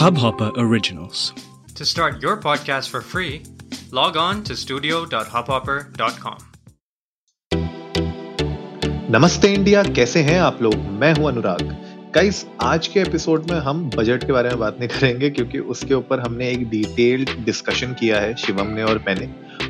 Hubhopper 0.00 0.50
Originals. 0.56 1.34
To 1.74 1.84
start 1.84 2.22
your 2.22 2.38
podcast 2.38 2.88
for 2.88 3.02
free, 3.02 3.42
log 3.92 4.16
on 4.16 4.42
to 4.44 4.56
studio.hubhopper.com. 4.56 6.38
नमस्ते 9.10 9.52
India 9.54 9.82
कैसे 9.98 10.22
हैं 10.22 10.38
आप 10.40 10.62
लोग 10.62 10.74
मैं 11.02 11.12
हूँ 11.14 11.28
अनुराग 11.28 11.62
गाइस 12.14 12.44
आज 12.62 12.86
के 12.88 13.00
एपिसोड 13.00 13.50
में 13.50 13.58
हम 13.60 13.88
बजट 13.96 14.24
के 14.24 14.32
बारे 14.32 14.48
में 14.48 14.58
बात 14.58 14.78
नहीं 14.78 14.88
करेंगे 14.88 15.30
क्योंकि 15.30 15.58
उसके 15.74 15.94
ऊपर 15.94 16.20
हमने 16.20 16.50
एक 16.50 16.68
डिटेल्ड 16.70 17.30
डिस्कशन 17.44 17.92
किया 18.00 18.20
है 18.20 18.34
शिवम 18.44 18.72
ने 18.74 18.82
और 18.82 19.04
मैंने 19.06 19.26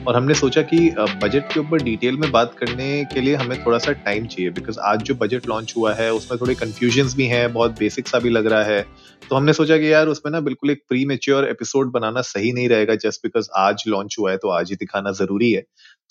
और 0.07 0.17
हमने 0.17 0.35
सोचा 0.35 0.62
कि 0.62 0.79
बजट 1.23 1.53
के 1.53 1.61
ऊपर 1.61 1.83
डिटेल 1.83 2.16
में 2.16 2.30
बात 2.33 2.55
करने 2.59 3.05
के 3.05 3.21
लिए 3.21 3.35
हमें 3.35 3.64
थोड़ा 3.66 3.79
सा 3.79 3.93
टाइम 4.05 4.27
चाहिए 4.27 4.51
बिकॉज़ 4.51 4.79
आज 4.80 5.03
जो 5.03 5.15
बजट 5.15 5.48
लॉन्च 5.48 5.75
हुआ 5.77 5.93
है, 5.95 6.12
उसमें 6.12 6.41
थोड़े 6.41 6.55
कंफ्यूजन 6.55 7.09
भी 7.16 7.27
हैं, 7.27 7.53
बहुत 7.53 7.79
बेसिक 7.79 8.09
सा 8.09 8.19
भी 8.19 8.30
लग 8.30 8.47
रहा 8.47 8.62
है। 8.65 8.80
तो 9.30 9.37
हमने 9.37 9.52
सोचा 9.52 9.77
कि 9.79 9.93
यार, 9.93 10.09
उसमें 10.09 10.30
ना 10.33 10.41
बिल्कुल 10.41 10.71
एक 10.71 10.83
प्री 10.88 11.05
मेच्योर 11.05 11.48
एपिसोड 11.48 11.91
बनाना 11.93 12.21
सही 12.23 12.52
नहीं 12.52 12.69
रहेगा 12.69 12.95
जस्ट 12.95 13.21
बिकॉज़ 13.23 13.48
आज 13.57 13.84
लॉन्च 13.88 14.16
हुआ 14.19 14.30
है 14.30 14.37
तो 14.37 14.48
आज 14.51 14.71
ही 14.71 14.77
दिखाना 14.77 15.12
ज़रूरी 15.12 15.52
है। 15.52 15.62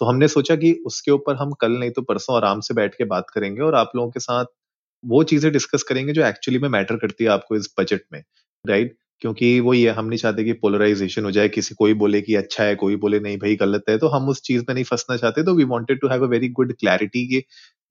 तो 0.01 0.05
हमने 0.05 0.27
सोचा 0.27 0.55
कि 0.55 0.71
उसके 0.85 1.11
ऊपर 1.11 1.35
हम 1.35 1.51
कल 1.61 1.71
नहीं 1.71 1.91
तो 1.91 2.01
परसों 2.01 2.35
आराम 2.35 2.59
से 2.59 2.73
बैठ 2.73 2.95
के 2.95 3.05
बात 3.07 3.29
करेंगे 3.33 3.61
और 3.61 3.75
आप 3.75 3.91
लोगों 3.95 4.09
के 4.11 4.19
साथ 4.19 4.45
वो 5.03 5.23
चीज़ें 5.23 5.51
डिस्कस 5.53 5.83
करेंगे 5.83 6.13
जो 6.13 6.25
एक्चुअली 6.25 6.59
में 6.59 6.69
मैटर 6.69 6.95
करती 6.95 7.23
है 7.23 7.29
आपको 7.29 7.55
इस 7.55 7.73
बजट 7.79 8.01
में 8.13 8.23
राइट 8.65 8.95
क्योंकि 9.21 9.59
वो 9.59 9.73
ये, 9.73 9.89
हम 9.89 10.05
नहीं 10.05 10.19
चाहते 10.19 10.43
कि 10.43 10.53
पोलराइजेशन 10.53 11.25
हो 11.25 11.31
जाए, 11.31 11.49
किसी 11.49 11.75
कोई 11.75 11.93
बोले 11.93 12.21
कि 12.21 12.35
अच्छा 12.35 12.63
है, 12.63 12.75
कोई 12.75 12.95
बोले 12.95 13.19
नहीं, 13.19 13.37
भाई 13.37 13.55
गलत 13.55 13.83
है 13.89 13.97
तो 13.97 14.07
हम 14.07 14.29
उस 14.29 14.41
चीज़ 14.41 14.61
में 14.61 14.73
नहीं 14.73 14.83
फंसना 14.83 15.17
चाहते 15.17 15.43
तो 15.43 15.55
we 15.55 15.63
wanted 15.63 16.01
to 16.01 16.07
have 16.07 16.23
a 16.23 16.27
very 16.27 16.49
good 16.49 16.73
clarity 16.73 17.27
कि 17.27 17.43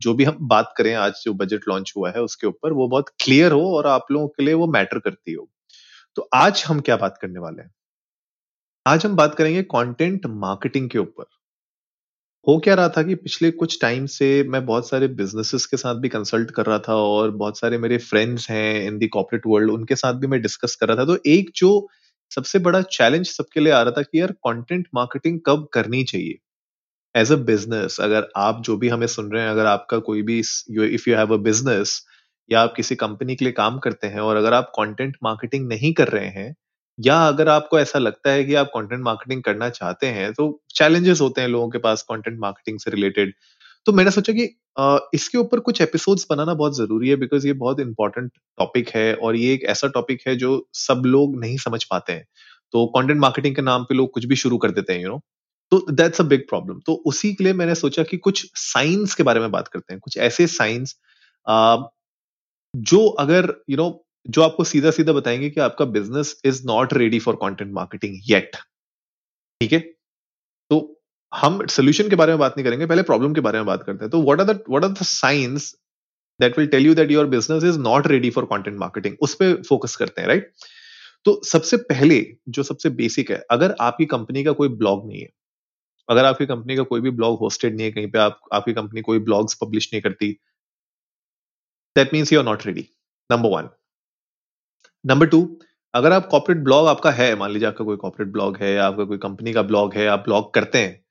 जो 0.02 0.14
भी 0.14 0.24
हम 0.24 0.38
बात 0.42 0.74
करें, 0.76 0.94
आज 0.94 1.12
जो 1.24 1.34
बजट 1.34 1.68
लॉन्च 1.68 1.92
हुआ 1.96 2.10
है, 2.10 2.22
उसके 2.22 2.46
ऊपर 2.46 2.72
वो 2.72 2.88
बहुत 2.88 3.08
क्लियर 3.08 3.52
हो 3.52 3.76
और 3.76 3.86
आप 3.86 4.06
लोगों 4.10 4.28
के 4.28 4.42
लिए 4.42 4.54
वो 4.54 4.66
मैटर 4.66 4.98
करती 4.98 5.32
हो। 5.32 5.48
तो 6.16 6.28
आज 6.34 6.64
हम 6.68 6.80
क्या 6.80 6.96
बात 6.96 7.18
करने 7.22 7.40
वाले 7.40 7.62
हैं? 7.62 7.70
आज 8.86 9.06
हम 9.06 9.16
बात 9.16 9.34
करेंगे 9.34 9.62
कंटेंट 9.62 10.26
मार्केटिंग 10.26 10.90
के 10.90 10.98
ऊपर। 10.98 11.24
हो 12.48 12.56
क्या 12.58 12.74
रहा 12.74 12.88
था 12.88 13.02
कि 13.02 13.14
पिछले 13.16 13.50
कुछ 13.52 13.78
टाइम 13.82 14.06
से 14.08 14.26
मैं 14.48 14.64
बहुत 14.66 14.88
सारे 14.88 15.08
बिजनेसेस 15.10 15.66
के 15.66 15.76
साथ 15.76 15.94
भी 16.00 16.08
कंसल्ट 16.08 16.50
कर 16.50 16.66
रहा 16.66 16.78
था 16.80 16.94
और 16.98 17.30
बहुत 17.34 17.58
सारे 17.58 17.78
मेरे 17.78 17.98
फ्रेंड्स 18.00 18.48
हैं 18.50 18.82
इन 18.82 18.98
दी 18.98 19.06
कॉर्पोरेट 19.08 19.42
वर्ल्ड 19.46 19.70
उनके 19.70 19.96
साथ 19.96 20.14
भी 20.20 20.26
मैं 20.26 20.40
डिस्कस 20.42 20.74
कर 20.76 20.88
रहा 20.88 20.96
था। 20.96 21.04
तो 21.06 21.18
एक 21.28 21.50
जो 21.56 21.70
सबसे 22.30 22.58
बड़ा 22.60 22.80
चैलेंज 22.90 23.26
सबके 23.28 23.60
लिए 23.60 23.72
आ 23.72 23.82
रहा 23.82 23.92
था 23.92 24.02
कि 24.02 24.20
यार 24.20 24.32
कंटेंट 24.46 24.88
मार्केटिंग 24.94 25.38
कब 25.46 25.68
करनी 25.72 26.02
चाहिए? 26.04 26.38
एज 27.14 27.32
अ 27.32 27.36
बिज़नेस 27.46 27.98
अगर 28.02 28.28
आप 28.38 28.62
जो 28.64 28.76
भी 28.78 28.88
हमें 28.88 29.06
सुन 29.08 29.32
रहे 29.32 29.42
हैं, 29.42 29.50
अगर 29.50 29.66
आपका 29.68 29.98
कोई 30.02 30.22
भी 30.24 30.40
if 30.40 31.08
you 31.10 31.16
have 31.16 31.34
a 31.34 31.38
business 31.42 32.00
या 32.50 32.60
आप 32.62 32.74
किसी 32.76 32.96
कंपनी 32.96 33.36
के 33.36 33.44
लिए 33.44 33.52
काम 33.54 33.78
करते 33.80 34.06
हैं 34.08 34.20
और 34.22 34.36
अगर 34.36 34.54
आप 34.54 34.72
कंटेंट 34.76 35.16
मार्केटिंग 35.24 35.68
नहीं 35.68 35.92
कर 35.94 36.08
रहे 36.10 36.28
हैं 36.32 36.54
या 36.98 37.28
अगर 37.28 37.48
आपको 37.48 37.78
ऐसा 37.78 37.98
लगता 37.98 38.30
है 38.30 38.44
कि 38.44 38.54
आप 38.54 38.66
कंटेंट 38.66 39.02
मार्केटिंग 39.02 39.42
करना 39.42 39.68
चाहते 39.70 40.06
हैं 40.06 40.32
तो 40.32 40.62
चैलेंजेस 40.74 41.20
होते 41.20 41.40
हैं 41.40 41.48
लोगों 41.48 41.68
के 41.70 41.78
पास 41.78 42.02
कंटेंट 42.02 42.38
मार्केटिंग 42.40 42.78
से 42.80 42.90
रिलेटेड 42.90 43.34
तो 43.86 43.92
मैंने 43.92 44.10
सोचा 44.10 44.32
कि 44.32 44.42
इसके 45.14 45.38
ऊपर 45.38 45.60
कुछ 45.60 45.80
एपिसोड्स 45.80 46.26
बनाना 46.30 46.54
बहुत 46.54 46.76
ज़रूरी 46.76 47.08
है 47.08 47.16
बिकॉज़ 47.16 47.46
ये 47.46 47.52
बहुत 47.52 47.80
इंपॉर्टेंट 47.80 48.32
टॉपिक 48.58 48.88
है 48.88 49.14
और 49.14 49.36
ये 49.36 49.54
एक 49.54 49.64
ऐसा 49.64 49.88
टॉपिक 49.88 50.22
है 50.28 50.36
जो 50.36 50.68
सब 50.74 51.02
लोग 51.06 51.40
नहीं 51.40 51.56
समझ 51.56 51.84
पाते 51.84 52.12
हैं। 52.12 52.24
तो 52.72 52.86
कंटेंट 52.86 53.20
मार्केटिंग 53.20 53.56
के 53.56 53.62
नाम 53.62 53.84
पे 53.84 53.94
लोग 53.94 54.10
कुछ 54.10 54.24
भी 54.24 54.36
शुरू 54.36 54.58
कर 54.58 54.70
देते 54.70 54.92
हैं 54.92 55.02
यू 55.02 55.08
नो 55.08 55.20
तो 55.72 55.86
दैट्स 55.92 56.20
अ 56.20 56.24
बिग 56.24 56.40
प्रॉब्लम 56.48 56.80
तो 56.86 56.94
उसी 57.06 57.34
के 57.34 57.44
लिए 57.44 57.52
मैंने 57.52 57.74
सोचा 57.74 58.02
कि 58.02 58.16
कुछ 58.16 58.46
साइंस 58.54 59.14
के 59.14 59.22
बारे 59.22 59.40
में 59.40 59.50
बात 59.50 59.68
करते 59.68 59.94
हैं 59.94 60.00
कुछ 60.00 60.18
ऐसे 60.18 60.46
साइंस 60.46 60.94
जो 62.76 63.06
अगर 63.08 63.54
यू 63.70 63.76
you 63.76 63.84
नो 63.84 63.90
know, 63.90 64.07
जो 64.26 64.42
आपको 64.42 64.64
सीधा 64.64 64.90
सीधा 64.90 65.12
बताएँगे 65.12 65.50
कि 65.50 65.60
आपका 65.60 65.84
business 65.84 66.40
is 66.44 66.62
not 66.66 66.94
ready 66.94 67.18
for 67.18 67.36
content 67.36 67.72
marketing 67.72 68.16
yet 68.30 68.56
ठीक 69.60 69.72
है? 69.72 69.78
तो 70.70 71.00
हम 71.32 71.66
सोल्यूशन 71.66 72.08
के 72.08 72.16
बारे 72.16 72.32
में 72.32 72.38
बात 72.38 72.54
नहीं 72.56 72.64
करेंगे, 72.64 72.86
पहले 72.86 73.02
प्रॉब्लम 73.02 73.34
के 73.34 73.40
बारे 73.40 73.58
में 73.58 73.66
बात 73.66 73.82
करते 73.82 74.04
हैं। 74.04 74.10
तो 74.10 74.22
what 74.22 74.40
are 74.40 74.46
the 74.46 74.84
are 74.84 74.88
the 74.88 75.02
signs 75.02 75.74
that 76.40 76.58
will 76.58 76.68
tell 76.68 76.86
you 76.86 76.94
that 76.94 77.10
your 77.10 77.26
business 77.26 77.64
is 77.64 77.78
not 77.78 78.06
ready 78.06 78.30
for 78.30 78.44
content 78.44 78.78
marketing 78.78 79.16
उस 79.20 79.34
पर 79.34 79.62
फोकस 79.62 79.96
करते 79.96 80.20
हैं 80.20 80.28
राइट 80.28 80.52
तो 81.24 81.40
सबसे 81.44 81.76
पहले, 81.76 82.36
जो 82.48 82.62
सबसे 82.62 82.90
बेसिक 82.90 83.30
है, 83.30 83.42
अगर 83.50 83.74
आपकी 83.80 84.06
कंपनी 84.06 84.44
का 84.44 84.52
कोई 84.52 84.68
ब्लॉग 84.68 85.06
नहीं 85.08 85.20
है, 85.20 85.28
अगर 86.08 86.24
आपकी 86.24 86.46
कंपनी 86.46 86.76
का 86.76 86.82
कोई 86.82 87.00
भी 87.00 87.10
ब्लॉग 87.10 87.38
होस्टेड 87.38 87.76
नहीं 87.76 87.86
है, 87.86 87.92
कहीं 87.92 88.10
पे 88.10 88.18
आप, 88.18 88.40
आपकी 88.52 88.72
कंपनी 88.72 89.00
कोई 89.00 89.18
ब्लॉग्स 89.18 89.54
पब्लिश 89.54 89.90
नहीं 89.92 90.02
करती 90.02 90.32
that 91.96 92.14
means 92.14 92.32
you 92.32 92.38
are 92.38 92.44
not 92.44 92.66
ready 92.66 92.88
number 93.30 93.48
one 93.48 93.68
number 95.08 95.26
two 95.26 95.38
अगर 95.94 96.12
आप 96.12 96.26
कॉर्पोरेट 96.26 96.62
ब्लॉग 96.64 96.86
आपका 96.88 97.10
है, 97.10 97.34
मान 97.36 97.50
लीजिए 97.50 97.68
आपका 97.68 97.84
कोई 97.84 97.96
कॉर्पोरेट 97.96 98.32
ब्लॉग 98.32 98.56
है, 98.56 98.72
या 98.74 98.86
आपका 98.86 99.04
कोई 99.04 99.18
कंपनी 99.18 99.52
का 99.52 99.62
ब्लॉग 99.62 99.94
है, 99.94 100.06
आप 100.06 100.24
ब्लॉग 100.24 100.52
करते 100.54 100.78
हैं, 100.78 101.04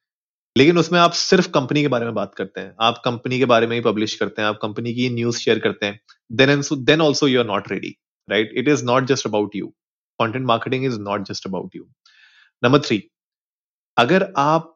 लेकिन 0.55 0.77
उसमें 0.77 0.99
आप 0.99 1.11
सिर्फ़ 1.11 1.49
कंपनी 1.51 1.81
के 1.81 1.87
बारे 1.87 2.05
में 2.05 2.13
बात 2.13 2.35
करते 2.35 2.61
हैं, 2.61 2.73
आप 2.81 3.01
कंपनी 3.05 3.39
के 3.39 3.45
बारे 3.45 3.67
में 3.67 3.75
ही 3.75 3.81
पब्लिश 3.81 4.15
करते 4.15 4.41
हैं, 4.41 4.49
आप 4.49 4.59
कंपनी 4.61 4.93
की 4.93 5.09
न्यूज़ 5.09 5.37
शेयर 5.37 5.59
करते 5.59 5.85
हैं 5.85 5.99
then 6.31 6.61
then 6.85 7.01
also 7.01 7.27
you 7.27 7.39
are 7.39 7.45
not 7.45 7.71
ready 7.71 7.95
right 8.29 8.51
it 8.57 8.67
is 8.67 8.85
not 8.85 9.05
just 9.05 9.27
about 9.27 9.55
you 9.55 9.73
content 10.19 10.45
marketing 10.45 10.85
is 10.85 10.99
not 10.99 11.27
just 11.27 11.47
about 11.47 11.75
you 11.75 11.87
number 12.63 12.79
three 12.79 13.03
अगर 13.97 14.31
आप 14.37 14.75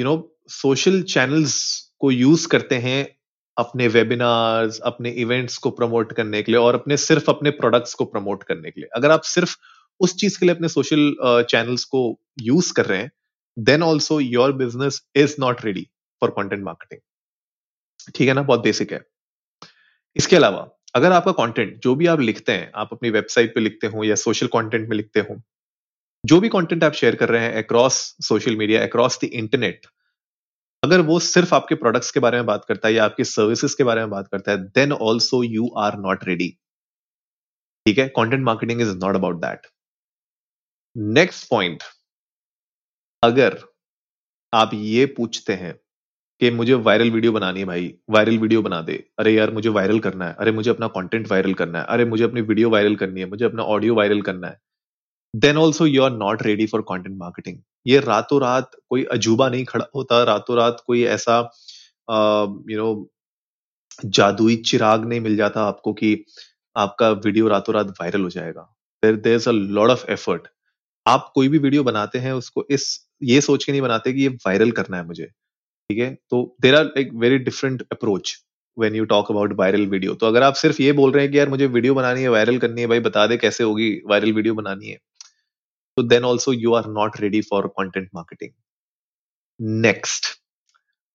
यू 0.00 0.04
नो 0.04 0.16
सोशल 0.48 1.02
चैनल्स 1.02 1.56
को 1.98 2.10
use 2.10 2.48
करते 2.48 2.74
हैं 2.74 3.17
अपने 3.58 3.88
webinars 3.88 4.78
अपने 4.86 5.10
events 5.22 5.56
को 5.58 5.70
प्रमोट 5.72 6.12
करने 6.12 6.42
के 6.42 6.52
लिए 6.52 6.60
और 6.60 6.74
अपने, 6.74 6.96
सिर्फ़ 6.96 7.30
अपने 7.30 7.50
प्रोडक्ट्स 7.52 7.94
को 7.94 8.04
प्रमोट 8.06 8.42
करने 8.42 8.70
के 8.70 8.80
लिए। 8.80 8.88
अगर 8.96 9.10
आप 9.10 9.22
सिर्फ़ 9.26 9.56
उस 10.00 10.16
चीज़ 10.16 10.38
के 10.40 10.46
लिए 10.46 10.54
अपने 10.54 10.68
सोशल 10.68 11.44
चैनल्स 11.50 11.84
को 11.86 12.02
यूज़ 12.42 12.72
कर 12.72 12.86
रहे 12.86 12.98
हैं 12.98 13.10
then 13.56 13.82
also 13.82 14.20
your 14.20 14.52
business 14.54 15.00
is 15.16 15.36
not 15.40 15.64
ready 15.64 15.86
for 16.22 16.30
content 16.30 16.64
marketing 16.64 17.00
ठीक 18.14 18.28
है 18.28 18.34
ना? 18.34 18.42
बहुत 18.42 18.62
बेसिक 18.62 18.92
है। 18.92 19.00
इसके 20.16 20.36
अलावा, 20.36 20.68
अगर 20.94 21.12
आपका 21.12 21.32
कंटेंट 21.32 21.78
जो 21.82 21.94
भी 21.94 22.06
आप 22.06 22.20
लिखते 22.20 22.52
हैं, 22.52 22.70
आप 22.74 22.88
अपनी 22.92 23.10
वेबसाइट 23.10 23.54
पे 23.54 23.60
लिखते 23.60 23.86
हो 23.86 24.04
या 24.04 24.14
सोशल 24.16 24.46
कंटेंट 24.46 24.88
में 24.88 24.96
लिखते 24.96 25.20
हो, 25.20 25.40
जो 26.24 26.40
भी 26.40 26.48
कंटेंट 26.48 26.84
आप 26.84 26.92
शेयर 26.92 27.16
कर 27.16 27.28
रहे 27.28 27.42
हैं 27.42 27.62
across 27.64 27.94
social 28.28 28.56
media 28.56 28.82
across 28.82 29.18
the 29.24 29.28
internet 29.34 29.86
अगर 30.82 31.00
वो 31.00 31.18
सिर्फ़ 31.18 31.54
आपके 31.54 31.74
प्रोडक्ट्स 31.74 32.10
के 32.10 32.20
बारे 32.20 32.36
में 32.36 32.46
बात 32.46 32.64
करता 32.64 32.88
है 32.88 32.94
या 32.94 33.04
आपके 33.04 33.24
सर्विसेज़ 33.24 33.74
के 33.78 33.84
बारे 33.84 34.00
में 34.00 34.10
बात 34.10 34.28
करता 34.28 34.52
है 34.52 34.58
then 34.70 34.92
also 34.92 35.42
you 35.44 35.68
are 35.78 35.98
not 35.98 36.24
ready 36.24 36.48
ठीक 37.86 37.98
है? 37.98 38.08
Content 38.08 38.42
marketing 38.44 38.80
is 38.80 38.96
not 38.96 39.16
about 39.16 39.36
that 39.36 39.66
next 40.96 41.48
point 41.50 41.82
अगर 43.22 43.58
आप 44.52 44.70
ये 44.74 45.06
पूछते 45.06 45.52
हैं 45.52 45.74
कि 46.40 46.50
मुझे 46.50 46.74
वायरल 46.86 47.10
वीडियो 47.10 47.32
बनानी 47.32 47.60
है 47.60 47.66
भाई 47.66 47.94
वायरल 48.10 48.38
वीडियो 48.38 48.62
बना 48.62 48.80
दे। 48.82 48.94
अरे 49.18 49.32
यार, 49.34 49.50
मुझे 49.52 49.68
वायरल 49.68 50.00
करना 50.00 50.26
है। 50.28 50.34
अरे 50.40 50.52
मुझे 50.52 50.70
अपना 50.70 50.88
कंटेंट 50.88 51.30
वायरल 51.30 51.54
करना 51.54 51.78
है। 51.78 51.84
अरे 51.86 52.04
मुझे 52.04 52.24
अपनी 52.24 52.40
वीडियो 52.40 52.70
वायरल 52.70 52.96
करनी 52.96 53.20
है। 53.20 53.26
मुझे 53.26 53.44
अपना 53.44 53.62
ऑडियो 53.74 53.94
वायरल 53.94 54.22
करना 54.22 54.48
है। 54.48 54.60
Then 55.34 55.56
also 55.56 55.86
you 55.86 56.02
are 56.02 56.12
not 56.12 56.42
ready 56.42 56.66
for 56.66 56.82
content 56.82 57.16
marketing 57.18 57.58
ये 57.88 58.00
रातों 58.00 58.40
रात 58.40 58.70
कोई 58.88 59.04
अजूबा 59.12 59.48
नहीं 59.48 59.64
खड़ा 59.64 59.86
होता 59.96 60.22
रातों 60.24 60.56
रात 60.56 60.82
कोई 60.86 61.04
ऐसा 61.16 61.38
यू 62.70 62.78
नो 62.78 62.90
जादुई 64.06 64.56
चिराग 64.66 65.04
नहीं 65.04 65.20
मिल 65.20 65.36
जाता 65.36 65.62
आपको 65.64 65.92
कि 65.94 66.10
आपका 66.76 67.10
वीडियो 67.24 67.48
रातों 67.48 67.74
रात 67.74 67.88
वायरल 68.00 68.22
हो 68.22 68.30
जाएगा। 68.30 68.62
There 69.02 69.16
there 69.18 69.34
is 69.36 69.48
a 69.48 69.52
lot 69.52 69.90
of 69.90 70.04
effort 70.12 70.46
आप 71.06 71.30
कोई 71.34 71.48
भी 71.48 71.58
वीडियो 71.58 71.82
बनाते 71.84 72.18
हैं, 72.18 72.32
उसको 72.34 72.64
इस, 72.70 72.84
ये 73.22 73.40
सोच 73.40 73.64
के 73.64 73.72
नहीं 73.72 73.82
बनाते 73.82 74.12
कि 74.12 74.22
ये 74.22 74.28
वायरल 74.46 74.70
करना 74.72 74.96
है 74.96 75.06
मुझे, 75.06 75.24
ठीक 75.24 75.98
है? 75.98 76.14
तो 76.30 76.56
देर 76.62 76.74
आर 76.74 76.92
एक 76.98 77.10
very 77.16 77.38
different 77.40 77.82
approach 77.92 78.36
when 78.76 78.94
you 78.94 79.04
talk 79.06 79.30
about 79.30 79.52
viral 79.58 79.86
video 79.88 80.14
तो 80.14 80.26
अगर 80.26 80.42
आप 80.42 80.54
सिर्फ़ 80.56 80.82
ये 80.82 80.92
बोल 80.92 81.12
रहे 81.12 81.22
हैं 81.24 81.32
कि 81.32 81.38
यार 81.38 81.48
मुझे 81.48 81.66
वीडियो 81.68 81.94
बनानी 81.94 82.22
है 82.22 82.28
वायरल 82.30 82.58
करनी 82.58 82.80
है, 82.80 82.86
भाई 82.86 83.00
बता 83.00 83.26
दे 83.26 83.36
कैसे 83.38 83.64
होगी 83.64 83.90
वायरल 84.06 84.32
वीडियो 84.32 84.54
बनानी 84.54 84.88
है 84.88 84.98
तो 85.98 86.02
then 86.02 86.24
also 86.24 86.52
you 86.52 86.74
are 86.74 86.86
not 86.86 87.20
ready 87.20 87.40
for 87.40 87.66
content 87.66 88.10
marketing 88.14 88.50
next 89.60 90.26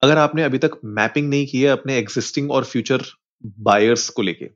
अगर 0.01 0.17
आपने 0.17 0.43
अभी 0.43 0.57
तक 0.57 0.79
मैपिंग 0.85 1.29
नहीं 1.29 1.47
की 1.47 1.61
है 1.61 1.67
अपने 1.67 1.97
एग्जिस्टिंग 1.97 2.51
और 2.51 2.63
फ्यूचर 2.63 3.03
बायर्स 3.45 4.09
को 4.09 4.21
लेके, 4.21 4.47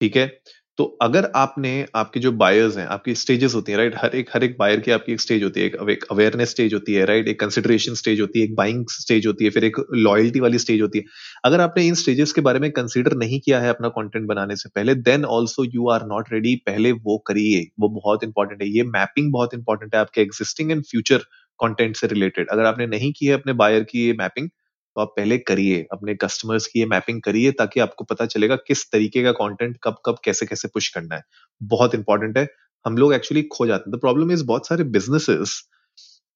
ठीक 0.00 0.16
है? 0.16 0.40
तो 0.78 0.84
अगर 1.02 1.30
आपने, 1.36 1.86
आपके 1.94 2.20
जो 2.20 2.30
बायर्स 2.32 2.76
हैं, 2.76 2.86
आपकी 2.86 3.14
स्टेजेस 3.14 3.54
होती 3.54 3.72
है 3.72 3.78
राइट 3.78 3.94
हर 3.98 4.14
एक 4.16 4.28
हर 4.34 4.44
एक 4.44 4.56
बायर 4.58 4.80
की 4.80 4.90
आपकी 4.90 5.12
एक 5.12 5.20
स्टेज 5.20 5.42
होती 5.42 5.60
है, 5.60 5.66
एक 5.90 6.04
अवेयरनेस 6.10 6.50
स्टेज 6.50 6.74
होती 6.74 6.94
है 6.94 7.04
राइट 7.04 7.28
एक 7.28 7.40
कंसिडरेशन 7.40 7.94
स्टेज 7.94 8.20
होती 8.20 8.38
है, 8.40 8.44
एक 8.44 8.54
बाइंग 8.56 8.84
स्टेज 8.90 9.26
होती 9.26 9.44
है, 9.44 9.50
फिर 9.50 9.64
एक 9.64 9.76
लॉयल्टी 9.94 10.40
वाली 10.40 10.58
स्टेज 10.58 10.80
होती 10.82 10.98
है। 10.98 11.04
अगर 11.44 11.60
आपने 11.60 11.86
इन 11.86 11.94
स्टेजेस 11.94 12.32
के 12.32 12.40
बारे 12.40 12.58
में 12.58 12.70
कंसिडर 12.70 13.16
नहीं 13.16 13.40
किया 13.40 13.60
है 13.60 13.68
अपना 13.68 13.88
कंटेंट 13.88 14.26
बनाने 14.26 14.56
से 14.56 14.68
पहले 14.74 14.94
then 15.02 15.24
also 15.26 15.64
you 15.64 15.88
are 15.90 16.06
not 16.06 16.32
ready 16.32 16.54
पहले 16.66 16.92
वो 16.92 17.18
करिए। 17.26 17.66
वो 17.80 17.88
बहुत 17.90 18.24
इंपॉर्टेंट 18.24 18.62
है। 18.62 18.68
ये 18.68 18.82
मैपिंग 18.88 19.32
बहुत 19.32 19.54
इंपॉर्टेंट 19.54 19.94
है 19.94 20.00
आपके 20.00 20.20
एग्जिस्टिंग 20.22 20.70
एंड 20.72 20.82
फ्यूचर 20.84 21.24
कॉन्टेंट 21.60 21.96
से 21.96 22.06
रिलेटेड 22.06 22.48
अगर 22.50 22.64
आपने 22.64 22.86
नहीं 22.86 23.12
की 23.12 23.26
है 23.26 23.32
अपने 23.34 23.52
बायर 23.54 23.82
की 23.84 24.06
ये 24.06 24.12
मैपिंग 24.18 24.48
तो 24.96 25.00
आप 25.00 25.12
पहले 25.16 25.38
करिए, 25.40 25.86
अपने 25.92 26.14
कस्टमर्स 26.16 26.66
की 26.66 26.80
ये 26.80 26.86
मैपिंग 26.86 27.20
करिए 27.22 27.52
ताकि 27.52 27.80
आपको 27.80 28.04
पता 28.04 28.26
चलेगा 28.26 28.56
किस 28.58 28.90
तरीके 28.92 29.22
का 29.24 29.32
कंटेंट 29.34 29.76
कब 29.84 29.96
कब, 30.06 30.16
कैसे 30.24 30.46
कैसे 30.46 30.68
पुश 30.68 30.88
करना 30.88 31.16
है। 31.16 31.22
बहुत 31.60 31.94
इंपॉर्टेंट 31.94 32.38
है। 32.38 32.46
हम 32.84 32.96
लोग 32.96 33.14
एक्चुअली 33.14 33.42
खो 33.52 33.66
जाते 33.66 33.90
हैं। 33.90 33.96
द 33.96 34.00
प्रॉब्लम 34.00 34.32
इज़ 34.32 34.44
बहुत 34.46 34.66
सारे 34.66 34.84
बिजनेसेस 34.90 35.62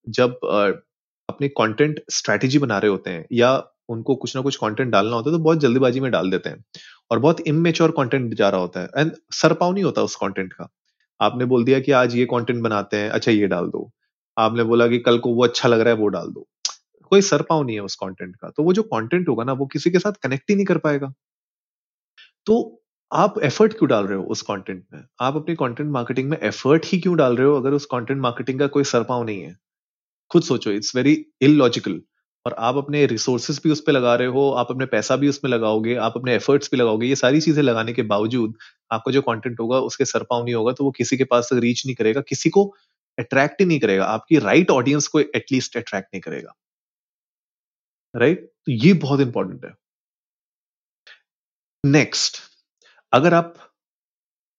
जब 0.07 0.39
अपने 1.29 1.47
कंटेंट 1.57 1.99
स्ट्रेटेजी 2.11 2.59
बना 2.59 2.77
रहे 2.77 2.91
होते 2.91 3.09
हैं 3.09 3.25
या 3.33 3.51
उनको 3.89 4.15
कुछ 4.15 4.35
ना 4.35 4.41
कुछ 4.41 4.55
कंटेंट 4.55 4.91
डालना 4.91 5.15
होता 5.15 5.29
है 5.29 5.37
तो 5.37 5.43
बहुत 5.43 5.59
जल्दीबाजी 5.59 5.99
में 5.99 6.11
डाल 6.11 6.29
देते 6.31 6.49
हैं 6.49 6.63
और 7.11 7.19
बहुत 7.19 7.41
इमेच्योर 7.47 7.91
कंटेंट 7.91 8.33
जा 8.33 8.49
रहा 8.49 8.61
होता 8.61 8.81
है 8.81 8.89
एंड 8.97 9.11
सरपाव 9.33 9.73
नहीं 9.73 9.83
होता 9.83 10.01
उस 10.01 10.15
कंटेंट 10.15 10.53
का। 10.53 10.67
आपने 11.19 11.45
बोल 11.45 11.63
दिया 11.65 11.79
कि 11.79 11.91
आज 11.93 12.15
ये 12.15 12.25
कंटेंट 12.25 12.61
बनाते 12.63 12.97
हैं 12.97 13.09
अच्छा 13.09 13.31
ये 13.31 13.47
डाल 13.47 13.67
दो। 13.67 13.89
आपने 14.37 14.63
बोला 14.63 14.87
कि 14.87 14.99
कल 14.99 15.17
को 15.19 15.33
वो 15.35 15.43
अच्छा 15.43 15.69
लग 15.69 15.79
रहा 15.79 15.93
है, 15.93 15.99
वो 15.99 16.07
डाल 16.09 16.27
दो। 16.27 16.47
कोई 17.15 17.21
सर 17.23 17.41
पाव 17.49 17.63
नहीं 17.63 17.75
है 17.75 17.81
उस 17.83 17.95
कंटेंट 17.95 18.35
का। 18.35 18.49
तो 18.49 18.63
वो 18.63 18.73
जो 18.73 18.83
कंटेंट 18.85 19.29
होगा 19.29 19.43
ना, 19.43 19.53
वो 19.53 19.65
किसी 19.67 19.91
के 19.91 19.99
साथ 19.99 20.23
कनेक्ट 20.23 20.49
ही 20.49 20.55
नहीं 20.55 20.65
कर 20.65 20.77
पाएगा। 20.79 21.13
तो 22.47 22.55
आप 23.11 23.35
एफर्ट 23.43 23.73
क्यों 23.73 23.87
डाल 23.89 24.05
रहे 24.05 24.17
हो 24.17 24.23
उस 24.25 24.41
कंटेंट 24.41 24.83
में? 24.93 25.03
आप 25.21 25.35
अपनी 25.35 25.55
कंटेंट 25.55 25.89
मार्केटिंग 25.91 26.29
में 26.29 26.37
एफर्ट 26.39 26.85
ही 26.85 26.99
क्यों 26.99 27.15
डाल 27.17 27.35
रहे 27.37 27.47
हो 27.47 27.55
अगर 27.55 27.73
उस 27.73 27.85
कंटेंट 27.85 28.19
मार्केटिंग 28.21 28.59
का 28.59 28.67
कोई 28.67 28.83
सरपाव 28.83 29.23
नहीं 29.23 29.41
है? 29.41 29.55
खुद 30.31 30.43
सोचो 30.43 30.71
इट्स 30.71 30.95
वेरी 30.95 31.13
इलॉजिकल 31.41 32.01
और 32.45 32.55
आप 32.59 32.77
अपने 32.77 33.05
रिसोर्सेज 33.05 33.61
भी 33.63 33.71
उस 33.71 33.81
पर 33.81 33.91
लगा 33.91 34.15
रहे 34.15 34.27
हो, 34.27 34.49
आप 34.51 34.67
अपने 34.71 34.85
पैसा 34.85 35.15
भी 35.15 35.29
उसमें 35.29 35.51
लगाओगे, 35.51 35.95
आप 35.97 36.13
अपने 36.17 36.35
एफर्ट्स 36.35 36.69
भी 36.71 36.77
लगाओगे, 36.77 37.07
ये 37.07 37.15
सारी 37.15 37.41
चीज़ें 37.41 37.63
लगाने 37.63 37.93
के 37.93 38.03
बावजूद 38.05 38.55
आपका 38.91 39.11
जो 39.11 39.21
कंटेंट 39.23 39.59
होगा, 39.59 39.79
उसके 39.81 40.05
सरपाव 40.05 40.43
नहीं 40.45 40.55
होगा 40.55 40.73
तो 40.73 40.83
वो 40.83 40.91
किसी 40.91 41.17
के 41.17 41.23
पास 41.25 41.49
तक 41.53 41.59
रीच 41.59 41.85
नहीं 41.85 41.95
करेगा, 41.95 42.21
किसी 42.29 42.49
को 42.49 42.65
अट्रैक्ट 43.17 43.61
ही 43.61 43.67
नहीं 43.67 43.79
करेगा। 43.79 44.05
आपकी 44.07 44.39
राइट 44.39 44.71
ऑडियंस 44.71 45.07
को 45.07 45.19
एटलीस्ट 45.19 45.77
अट्रैक्ट 45.77 46.09
नहीं 46.13 46.21
करेगा। 46.21 46.55
Right 48.15 48.37
right? 48.37 48.49
तो 48.65 48.71
ये 48.85 48.93
बहुत 49.01 49.19
इंपॉर्टेंट 49.21 49.65
है 49.65 49.73
नेक्स्ट 51.83 52.37
अगर 53.13 53.33
आप 53.33 53.53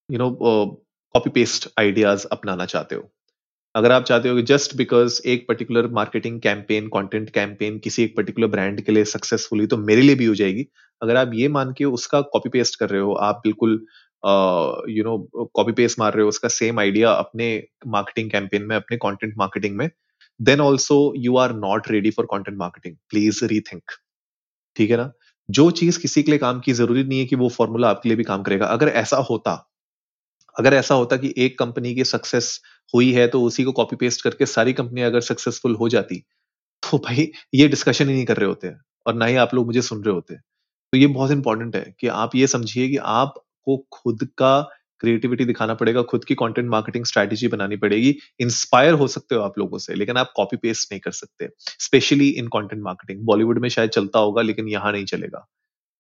you 0.09 0.19
know 0.19 0.31
copy 1.15 1.31
paste 1.31 1.69
ideas 1.79 2.27
अपनाना 2.33 2.65
चाहते 2.67 2.95
हो, 2.95 3.11
अगर 3.75 3.93
आप 3.93 4.05
चाहते 4.05 4.29
हो 4.29 4.37
कि 4.37 4.43
जस्ट 4.45 4.77
बिकॉज़ 4.77 5.21
एक 5.27 5.47
particular 5.49 5.87
marketing 5.93 6.41
campaign 6.41 6.89
content 6.89 7.31
campaign 7.31 7.79
किसी 7.79 8.03
एक 8.05 8.17
पर्टिकुलर 8.17 8.49
ब्रांड 8.49 8.81
के 8.81 8.93
लिए 8.93 9.05
सक्सेसफुल 9.07 9.67
तो 9.67 9.77
मेरे 9.79 10.03
लिए 10.03 10.15
भी 10.15 10.25
हो 10.25 10.35
जाएगी 10.35 10.67
अगर 11.03 11.17
आप 11.17 11.31
ये 11.35 11.49
मान 11.49 11.73
के 11.79 11.85
उसका 11.87 12.21
कॉपी 12.35 12.49
पेस्ट 12.49 12.79
कर 12.81 12.91
रहे 12.91 13.01
हो, 13.01 13.13
आप 13.15 13.41
बिल्कुल 13.45 13.73
यू 14.91 15.05
नो 15.05 15.49
कॉपी 15.55 15.73
पेस्ट 15.73 15.99
मार 15.99 16.15
रहे 16.15 16.23
हो 16.23 16.29
उसका 16.29 16.49
सेम 16.51 16.81
आइडिया 16.81 17.11
अपने 17.15 17.49
मार्केटिंग 17.89 18.31
कैंपेन 18.31 18.63
में, 18.63 18.77
अपने 18.77 18.97
कंटेंट 18.99 19.35
मार्केटिंग 19.39 19.77
में 19.77 19.89
then 20.41 20.61
also 20.61 20.97
you 21.19 21.37
are 21.39 21.53
not 21.57 21.91
ready 21.91 22.11
for 22.11 22.27
content 22.27 22.59
marketing 22.59 22.97
please 23.11 23.45
rethink 23.47 23.91
ठीक 24.77 24.91
है 24.91 24.97
ना? 24.97 25.11
जो 25.49 25.71
चीज़ 25.73 25.99
किसी 26.01 26.23
के 26.23 26.31
लिए 26.31 26.39
काम 26.39 26.61
की 26.61 26.73
ज़रूरी 26.75 27.05
नहीं 27.05 27.21
है 27.21 27.27
कि 27.27 27.37
वो 27.37 27.49
फॉर्मूला 27.51 27.91
आपके 27.91 28.09
लिए 28.09 28.17
भी 28.17 28.25
काम 28.25 28.43
करेगा। 28.43 28.67
अगर 28.69 28.89
ऐसा 28.91 29.17
होता, 29.31 29.53
अगर 30.57 30.75
ऐसा 30.75 30.95
होता 30.95 31.17
कि 31.17 31.35
एक 31.39 31.59
कंपनी 31.61 31.95
की 31.95 32.05
सक्सेस 32.07 32.61
हुई 32.95 33.13
है 33.13 33.27
तो 33.29 33.43
उसी 33.43 33.65
को 33.65 33.73
कॉपी 33.75 33.97
पेस्ट 33.97 34.23
करके 34.23 34.47
सारी 34.47 34.73
कंपनियाँ 34.75 35.11
अगर 35.11 35.21
सक्सेसफुल 35.23 35.75
हो 35.77 35.89
जाती 35.91 36.19
तो 36.83 36.99
भाई, 37.01 37.31
ये 37.55 37.69
डिस्कशन 37.69 38.09
ही 38.09 38.15
नहीं 38.15 38.25
कर 38.27 38.37
रहे 38.37 38.49
होते 38.49 38.73
और 39.07 39.15
ना 39.17 39.27
ही 39.27 39.37
आप 39.39 39.55
लोग 39.55 39.67
मुझे 39.67 39.83
सुन 39.83 40.05
रहे 40.05 40.15
होते 40.15 40.37
तो 40.37 40.99
ये 40.99 41.09
बहुत 41.09 41.33
इंपॉर्टेंट 41.33 41.77
है 41.77 41.85
कि 42.01 42.09
आप 42.19 42.37
ये 42.37 42.47
समझिए 42.49 42.89
कि 42.89 42.97
आपको 43.15 43.77
खुद 43.95 44.29
का 44.39 44.59
क्रिएटिविटी 45.01 45.45
दिखाना 45.45 45.75
पड़ेगा, 45.75 46.03
खुद 46.05 46.25
की 46.25 46.35
कंटेंट 46.35 46.69
मार्केटिंग 46.71 47.05
स्ट्रेटेजी 47.05 47.49
बनानी 47.49 47.77
पड़ेगी 47.77 48.15
इंस्पायर 48.41 48.95
हो 48.95 49.09
सकते 49.09 49.35
हो 49.35 49.41
आप 49.43 49.59
लोगों 49.59 49.79
से, 49.79 49.95
लेकिन 49.95 50.17
आप 50.17 50.33
कॉपी 50.37 50.57
पेस्ट 50.59 50.93
नहीं 50.93 51.01
कर 51.01 51.11
सकते 51.13 51.49
specially 51.81 52.29
in 52.31 52.49
content 52.49 52.83
marketing 52.83 53.25
Bollywood 53.27 53.59
में 53.59 53.69
शायद 53.69 53.91
चलता 53.91 54.19
होगा, 54.19 54.43
लेकिन 54.43 54.69
यहाँ 54.69 54.93
नहीं 54.93 55.05
चलेगा 55.07 55.47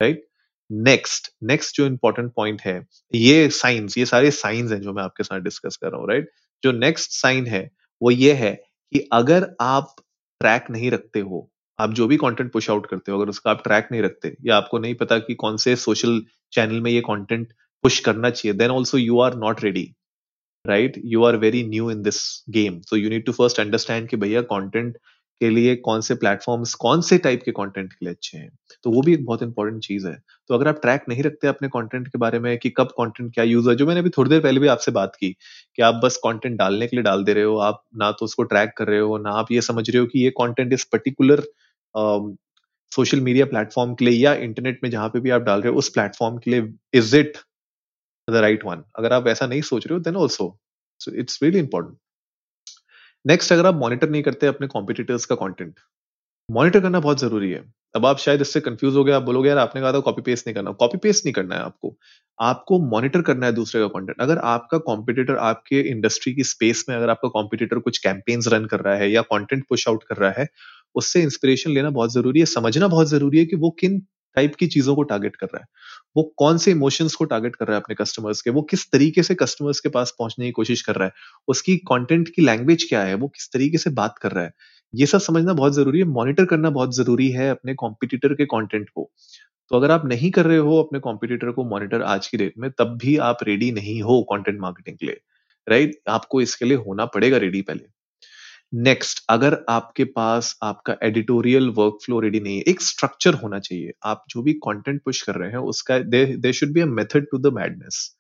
राइट 0.01 0.27
नेक्स्ट 0.71 1.31
नेक्स्ट 1.45 1.77
जो 1.77 1.87
इंपॉर्टेंट 1.87 2.33
पॉइंट 2.37 2.63
है, 2.63 2.81
ये 3.15 3.49
साइंस 3.51 3.99
ये 3.99 4.07
सारे 4.07 4.31
साइंस 4.33 4.73
हैं 4.73 4.81
जो 4.81 4.93
मैं 4.93 5.03
आपके 5.03 5.25
साथ 5.25 5.41
डिस्कस 5.41 5.77
कर 5.77 5.91
रहा 5.91 6.01
हूँ 6.01 6.09
राइट 6.09 6.31
जो 6.63 6.73
नेक्स्ट 6.75 7.11
साइन 7.13 7.47
है, 7.47 7.71
वो 8.01 8.11
ये 8.11 8.33
है 8.35 8.53
कि 8.93 9.09
अगर 9.13 9.47
आप 9.61 9.95
ट्रैक 10.41 10.65
नहीं 10.71 10.91
रखते 10.91 11.21
हो, 11.21 11.49
आप 11.79 11.93
जो 11.93 12.07
भी 12.07 12.17
कंटेंट 12.17 12.53
पुश 12.53 12.69
आउट 12.71 12.87
करते 12.87 13.13
हो, 13.13 13.19
अगर 13.19 13.31
उसका 13.31 13.51
आप 13.51 13.63
ट्रैक 13.65 13.89
नहीं 13.93 14.03
रखते, 14.03 14.35
या 14.45 14.57
आपको 14.57 14.79
नहीं 14.79 14.95
पता 14.95 15.19
कि 15.19 15.35
कौन 15.35 15.57
से 15.57 15.77
सोशल 15.77 16.21
चैनल 16.53 16.81
में 16.81 16.91
ये 16.91 17.01
कंटेंट 17.01 17.53
पुश 17.85 17.99
करना 18.01 18.31
चाहिए. 18.31 18.57
Then 18.59 18.71
also 18.71 18.99
you 18.99 19.21
are 19.21 19.37
not 19.39 19.65
ready 19.65 19.93
right 20.65 21.01
you 21.05 21.25
are 21.25 21.37
very 21.39 21.63
new 21.65 21.91
in 21.91 22.03
this 22.03 22.23
game 22.51 22.81
so 22.83 22.97
you 22.97 23.11
need 23.11 23.25
to 23.27 23.33
first 23.33 23.61
understand 23.61 24.09
कि 24.09 24.17
भैया 24.17 24.41
कंटेंट 24.45 24.97
के 25.41 25.49
लिए 25.51 25.75
कौन 25.79 26.01
से 26.01 26.15
प्लेटफॉर्म्स 26.15 26.73
कौन 26.77 27.01
से 27.03 27.17
टाइप 27.19 27.43
के 27.45 27.53
कंटेंट 27.53 27.93
के 27.93 28.05
लिए 28.05 28.13
अच्छे 28.15 28.39
हैं? 28.39 28.49
तो 28.85 28.91
वो 28.91 29.03
भी 29.03 29.15
एक 29.15 29.25
बहुत 29.27 29.43
इंपॉर्टेंट 29.43 29.83
चीज़ 29.85 30.07
है. 30.07 30.15
तो 30.51 30.55
अगर 30.55 30.69
आप 30.69 30.79
ट्रैक 30.83 31.05
नहीं 31.09 31.23
रखते 31.23 31.49
अपने 31.49 31.69
कंटेंट 31.69 32.07
के 32.09 32.19
बारे 32.19 32.39
में 32.39 32.57
कि 32.59 32.71
कब 32.77 32.89
कंटेंट 32.99 33.33
क्या 33.35 33.45
यूज़ 33.45 33.69
है 33.71 33.75
जो 33.77 33.87
मैंने 33.87 34.01
अभी 34.01 34.11
थोड़ी 34.17 34.31
देर 34.31 34.41
पहले 34.43 34.61
भी 34.61 34.69
आपसे 34.69 34.93
बात 34.93 35.17
की 35.21 35.31
कि 35.77 35.83
आप 35.83 36.01
बस 36.05 36.17
कंटेंट 36.25 36.57
डालने 36.59 36.87
के 36.87 36.97
लिए 36.97 37.03
डाल 37.03 37.25
दे 37.25 37.33
रहे 37.33 37.45
हो, 37.45 37.57
आप 37.59 37.83
ना 37.97 38.11
तो 38.13 38.25
उसको 38.25 38.43
ट्रैक 38.45 38.73
कर 38.79 38.87
रहे 38.89 39.01
हो, 39.01 39.19
ना 39.19 39.31
आप 39.33 39.53
ये 39.53 39.61
समझ 39.63 39.89
रहे 39.91 40.01
हो 40.01 40.07
कि 40.07 40.25
ये 40.25 40.31
कंटेंट 40.41 40.73
इस 40.73 40.85
पर्टिकुलर 40.93 41.43
सोशल 42.93 43.21
मीडिया 43.21 43.47
प्लेटफॉर्म 43.47 43.95
के 43.95 44.05
लिए 44.05 44.19
या 44.19 44.35
इंटरनेट 44.43 44.81
में 44.83 44.91
जहाँ 44.91 45.09
पे 45.09 45.21
भी 45.21 45.31
आप 45.31 45.43
डाल 45.43 45.61
रहे 45.63 45.73
हो, 45.73 45.79
उस 45.79 45.89
प्लेटफॉर्म 45.89 46.39
के 46.39 46.51
लिए 46.51 46.73
is 46.95 47.17
it 47.17 47.39
the 48.31 48.35
right 48.35 48.65
one 48.65 48.83
अगर 48.99 49.13
आप 49.13 49.29
ऐसा 49.29 49.47
नहीं 49.47 49.63
सोच 49.63 49.87
रहे 49.87 49.95
हो 49.95 50.01
then 50.01 50.17
also 50.17 50.59
it's 51.15 51.43
really 51.43 51.59
important 51.59 51.99
next 53.27 53.53
अगर 53.53 53.67
आप 53.67 53.75
मॉनिटर 53.75 54.11
नहीं 54.11 54.23
करते 54.23 54.47
अपने 54.47 54.67
कॉम्पिटिटर्स 54.67 55.25
का 55.25 55.35
कंटेंट 55.35 55.81
मॉनिटर 56.51 56.81
करना 56.81 57.01
बहुत 57.01 57.21
ज़रूरी 57.21 57.51
है। 57.51 57.65
अब 57.97 58.07
आप 58.07 58.19
शायद 58.19 58.41
इससे 58.41 58.61
कंफ्यूज 58.61 58.97
हो 58.97 59.05
गए, 59.05 59.13
आप 59.13 59.23
बोलोगे, 59.23 59.49
यार, 59.49 59.59
आपने 59.59 59.83
कहा 59.83 59.93
था 59.93 60.01
कॉपी 60.01 60.23
पेस्ट 60.23 60.47
नहीं 60.47 60.55
करना। 60.55 60.73
कॉपी 60.73 60.99
पेस्ट 60.99 61.25
नहीं 61.25 61.33
करना 61.33 61.55
है 61.55 61.61
आपको। 61.61 61.97
आपको 62.41 62.79
मॉनिटर 62.79 63.23
करना 63.23 63.47
है 63.47 63.53
दूसरे 63.53 63.81
का 63.81 63.87
कंटेंट 63.89 64.21
अगर 64.21 64.39
आपका 64.39 64.79
कॉम्पिटिटर 64.79 65.37
आपके 65.37 65.81
इंडस्ट्री 65.81 66.35
की 66.35 66.45
स्पेस 66.45 66.85
में, 66.89 66.97
अगर 66.97 67.11
आपका 67.11 67.29
कॉम्पिटिटर 67.29 67.79
कुछ 67.79 67.99
कैंपेन्स 67.99 68.49
रन 68.49 68.67
कर 68.67 68.81
रहा 68.81 68.95
है 68.95 69.11
या 69.11 69.23
कंटेंट 69.23 69.65
पुश 69.69 69.89
आउट 69.89 70.05
कर 70.05 70.17
रहा 70.17 70.31
है, 70.39 70.49
उससे 70.95 71.23
इंस्पिरेशन 71.23 71.71
लेना 71.71 71.91
बहुत 71.91 72.13
ज़रूरी 72.13 72.41
है, 72.41 72.47
समझना 72.47 72.89
बहुत 72.89 73.09
ज़रूरी 73.09 73.39
है 73.39 73.47
कि 73.47 73.57
वो 73.57 73.71
किन 73.71 74.03
टाइप 74.37 74.55
की 74.55 74.67
चीज़ों 74.67 74.95
को 74.97 75.03
टारगेट 75.05 75.37
कर 75.37 75.47
रहा 75.47 75.61
है। 75.61 75.67
वो 76.17 76.23
कौन 76.39 76.59
से 76.59 76.71
इमोशंस 76.71 77.15
को 77.15 77.25
टारगेट 77.25 77.57
कर 77.57 77.67
रहा 77.67 77.77
है 77.77 77.83
अपने 77.83 77.95
कस्टमर्स 77.95 78.43
के? 78.43 78.51
वो 78.51 78.63
किस 78.63 78.91
तरीके 78.93 79.23
से 79.23 79.35
कस्टमर्स 79.35 79.81
के 79.81 79.89
पास 79.89 80.15
पहुँचने 80.19 80.47
की 80.47 80.53
कोशिश 80.53 80.83
कर 80.83 80.95
रहा 80.95 81.09
है? 81.09 81.13
उसकी 81.49 81.77
कंटेंट 81.87 82.29
की 82.29 82.43
लैंग्वेज 82.43 82.85
क्या 82.89 83.03
है? 83.03 83.15
वो 83.15 83.29
किस 83.29 83.51
तरीके 83.53 83.79
से 83.79 83.91
बात 83.93 84.19
कर 84.19 84.33
रहा 84.33 84.45
है? 84.45 84.53
ये 84.95 85.07
सब 85.07 85.19
समझना 85.21 85.53
बहुत 85.55 85.75
ज़रूरी 85.75 85.99
है 85.99 86.05
मॉनिटर 86.07 86.45
करना 86.45 86.71
बहुत 86.71 86.95
ज़रूरी 86.97 87.31
है 87.31 87.51
अपने 87.51 87.75
कॉम्पिटिटर 87.75 88.35
के 88.35 88.45
कंटेंट 88.47 88.89
को। 88.91 89.11
तो 89.71 89.77
अगर 89.77 89.91
आप 89.91 90.07
नहीं 90.07 90.31
कर 90.31 90.47
रहे 90.47 90.59
हो 90.59 90.83
अपने 90.83 90.99
कॉम्पिटिटर 91.01 91.51
को 91.51 91.65
मॉनिटर 91.65 92.03
आज 92.05 92.27
की 92.29 92.37
डेट 92.37 92.55
में, 92.59 92.71
तब 92.71 92.99
भी 93.03 93.17
आप 93.23 93.39
रेडी 93.45 93.71
नहीं 93.73 94.01
हो 94.03 94.23
कंटेंट 94.33 94.61
मार्केटिंग 94.61 94.99
के 94.99 95.07
लिए 95.07 95.21
राइट 95.67 96.01
आपको 96.09 96.41
इसके 96.41 96.65
लिए 96.65 96.77
होना 96.79 97.05
पड़ेगा 97.07 97.37
रेडी 97.39 97.63
पहले। 97.63 97.85
नेक्स्ट 98.73 99.25
अगर 99.31 99.57
आपके 99.69 100.05
पास 100.07 100.55
आपका 100.63 100.97
एडिटोरियल 101.03 101.69
वर्क 101.71 101.99
फ्लो 102.05 102.19
रेडी 102.21 102.41
नहीं 102.41 102.57
है, 102.57 102.63
एक 102.63 102.81
स्ट्रक्चर 102.83 103.35
होना 103.35 103.59
चाहिए। 103.59 103.93
आप 104.05 104.25
जो 104.31 104.43
भी 104.43 104.53
कंटेंट 104.65 105.01
पुश 105.05 105.23
कर 105.23 105.35
रहे 105.35 105.51
हैं, 105.51 105.59
उसका 105.59 105.99
they 105.99 106.53
should 106.53 106.73
be 106.73 106.81
a 106.81 106.87
method 106.87 107.27
to 107.31 107.39
the 107.39 107.53
madness 107.55 108.11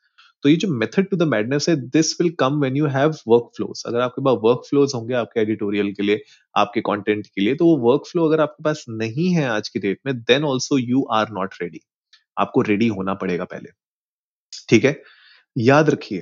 तो 0.44 0.48
ये 0.48 0.56
जो 0.56 0.68
मेथड 0.70 1.08
टू 1.10 1.16
द 1.16 1.22
मैडनेस 1.24 1.68
है 1.68 1.74
this 1.90 2.12
will 2.20 2.30
come 2.40 2.60
when 2.60 2.76
you 2.76 2.86
have 2.86 3.14
workflows 3.56 3.82
अगर 3.86 4.00
आपके 4.00 4.22
पास 4.24 4.38
वर्क 4.42 4.62
फ्लोज 4.68 4.92
होंगे 4.94 5.14
आपके 5.14 5.40
एडिटोरियल 5.40 5.92
के 5.92 6.02
लिए, 6.02 6.20
आपके 6.54 6.80
कंटेंट 6.82 7.26
के 7.26 7.40
लिए 7.40 7.54
तो 7.54 7.66
वो 7.66 7.76
वर्क 7.82 8.06
फ्लो 8.10 8.26
अगर 8.28 8.40
आपके 8.40 8.64
पास 8.64 8.84
नहीं 8.88 9.28
है 9.34 9.46
आज 9.50 9.68
की 9.68 9.78
डेट 9.80 9.98
में 10.06 10.14
then 10.20 10.44
also 10.44 10.78
you 10.78 11.02
are 11.12 11.30
not 11.32 11.54
ready 11.62 11.80
आपको 12.36 12.62
रेडी 12.62 12.88
होना 12.88 13.14
पड़ेगा 13.14 13.44
पहले। 13.44 13.70
ठीक 14.68 14.84
है? 14.84 15.00
याद 15.56 15.90
रखिए 15.90 16.20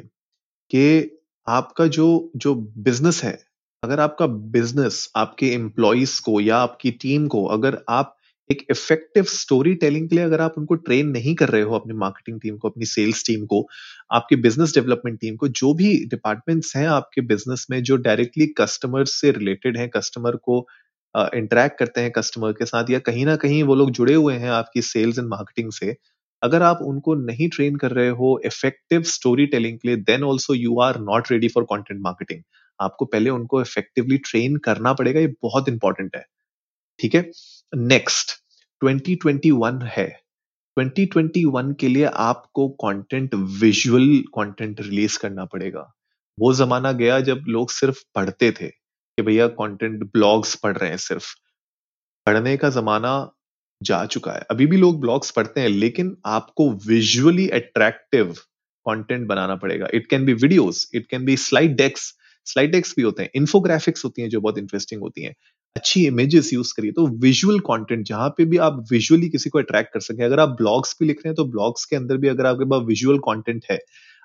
कि 0.70 1.18
आपका 1.46 1.86
जो 1.88 2.06
जो 2.36 2.54
बिज़नेस 2.54 3.22
है 3.24 3.38
अगर 3.84 4.00
आपका 4.00 4.26
बिज़नेस 4.52 5.08
आपके 5.16 5.52
एम्प्लॉयज़ 5.52 6.20
को 6.22 6.40
या 6.40 6.56
आपकी 6.58 6.90
टीम 7.00 7.26
को 7.28 7.44
अगर 7.54 7.78
आप 7.90 8.16
एक 8.50 8.64
इफ़ेक्टिव 8.70 9.24
स्टोरी 9.24 9.74
टेलिंग 9.74 10.08
के 10.08 10.16
लिए 10.16 10.24
अगर 10.24 10.40
आप 10.40 10.54
उनको 10.58 10.74
ट्रेन 10.86 11.08
नहीं 11.08 11.34
कर 11.34 11.48
रहे 11.48 11.62
हो 11.62 11.74
अपनी 11.74 11.94
मार्केटिंग 11.94 12.40
टीम 12.40 12.56
को 12.56 12.68
अपनी 12.68 12.86
सेल्स 12.86 13.24
टीम 13.26 13.44
को 13.46 13.66
आपकी 14.12 14.36
बिज़नेस 14.36 14.74
डेवलपमेंट 14.74 15.18
टीम 15.20 15.36
को 15.36 15.48
जो 15.54 15.72
भी 15.74 15.92
डिपार्टमेंट्स 16.06 16.76
हैं 16.76 16.86
आपके 16.88 17.20
बिज़नेस 17.26 17.66
में 17.70 17.82
जो 17.82 17.96
डायरेक्टली 17.98 18.46
कस्टमर 18.58 19.04
से 19.10 19.30
रिलेटेड 19.30 19.76
हैं 19.76 19.88
कस्टमर 19.88 20.36
को 20.38 20.66
इंटरेक्ट 21.14 21.72
uh, 21.72 21.78
करते 21.78 22.00
हैं 22.00 22.10
कस्टमर 22.10 22.52
के 22.52 22.66
साथ 22.66 22.90
या 22.90 22.98
कहीं 23.02 23.26
ना 23.26 23.36
कहीं 23.36 23.62
वो 23.62 23.74
लोग 23.74 23.90
जुड़े 23.90 24.14
हुए 24.14 24.34
हैं 24.34 24.50
आपकी 24.52 24.82
सेल्स 24.82 25.18
एंड 25.18 25.28
मार्केटिंग 25.28 25.72
से 25.72 25.96
अगर 26.42 26.62
आप 26.62 26.78
उनको 26.82 27.14
नहीं 27.14 27.48
ट्रेन 27.48 27.76
कर 27.76 27.90
रहे 27.90 28.08
हो 28.14 28.38
इफ़ेक्टिव 28.46 29.02
स्टोरी 29.10 29.46
टेलिंग 29.46 29.78
के 29.78 29.88
लिए 29.88 29.96
then 30.04 30.24
also 30.24 30.54
you 30.54 30.80
are 30.80 30.98
not 31.02 31.30
ready 31.32 31.48
for 31.48 31.64
content 31.64 32.00
marketing 32.00 32.42
आपको 32.80 33.04
पहले 33.04 33.30
उनको 33.30 33.60
इफेक्टिवली 33.60 34.18
ट्रेन 34.18 34.56
करना 34.56 34.92
पड़ेगा, 34.92 35.20
ये 35.20 35.34
बहुत 35.42 35.68
इंपॉर्टेंट 35.68 36.16
है। 36.16 36.26
ठीक 36.98 37.14
है? 37.14 37.30
नेक्स्ट 37.74 38.32
2021 38.84 39.82
है। 39.82 40.20
2021 40.78 41.74
के 41.74 41.88
लिए 41.88 42.04
आपको 42.04 42.68
कंटेंट 42.68 43.34
विजुअल 43.34 44.18
कंटेंट 44.18 44.80
रिलीज़ 44.80 45.18
करना 45.18 45.44
पड़ेगा। 45.44 45.94
वो 46.40 46.54
जमाना 46.54 46.92
गया 46.92 47.20
जब 47.20 47.44
लोग 47.48 47.70
सिर्फ़ 47.70 48.04
पढ़ते 48.14 48.52
थे 48.52 48.68
कि 49.16 49.22
भैया 49.22 49.46
कंटेंट 49.46 50.02
ब्लॉग्स 50.02 50.54
पढ़ 50.54 50.76
रहे 50.76 50.90
हैं 50.90 50.96
सिर्फ़। 50.96 51.26
पढ़ने 52.26 52.56
का 52.56 52.70
जमाना 52.70 53.30
जा 53.82 54.06
चुका 54.06 54.32
है। 54.32 54.40
अभी 54.40 54.66
भी 54.66 54.76
लोग 54.76 55.00
ब्लॉग्स 55.00 55.30
पढ़ते 55.30 55.60
हैं, 55.60 55.68
लेकिन 55.68 56.16
आपको 56.26 56.70
विजुअली 56.70 57.48
अट्रैक्टिव 57.48 58.32
कंटेंट 58.88 59.26
बनाना 59.26 59.56
पड़ेगा। 59.56 59.88
It 59.94 60.06
can 60.06 60.24
be 60.24 60.32
videos 60.32 60.90
it 60.94 61.06
can 61.06 61.24
be 61.24 61.36
slide 61.36 61.76
decks 61.76 62.14
slide 62.46 62.72
decks 62.72 62.94
भी 62.96 63.02
होते 63.02 63.22
हैं 63.22 63.30
इन्फोग्राफिक्स 63.34 64.04
होती 64.04 64.22
हैं 64.22 64.28
जो 64.30 64.40
बहुत 64.40 64.58
इंटरेस्टिंग 64.58 65.00
होती 65.02 65.22
हैं। 65.24 65.34
अच्छी 65.76 66.06
इमेजेस 66.06 66.52
यूज़ 66.52 66.72
करिए 66.76 66.92
तो 66.92 67.06
विजुअल 67.20 67.58
कंटेंट 67.60 68.06
जहाँ 68.06 68.28
पे 68.38 68.44
भी 68.44 68.56
आप 68.66 68.84
विजुअली 68.92 69.28
किसी 69.28 69.50
को 69.50 69.58
अट्रैक्ट 69.58 69.92
कर 69.94 70.00
सके। 70.00 70.22
अगर 70.24 70.40
आप 70.40 70.48
ब्लॉग्स 70.60 70.96
भी 71.00 71.06
लिख 71.06 71.16
रहे 71.18 71.28
हैं 71.28 71.34
तो 71.36 71.44
ब्लॉग्स 71.44 71.84
के 71.84 71.96
अंदर 71.96 72.16
भी 72.16 72.28
अगर 72.28 72.46
आपके 72.46 72.64
पास 72.70 72.82
विजुअल 72.86 73.18
कंटेंट 73.28 73.64
है, 73.70 73.78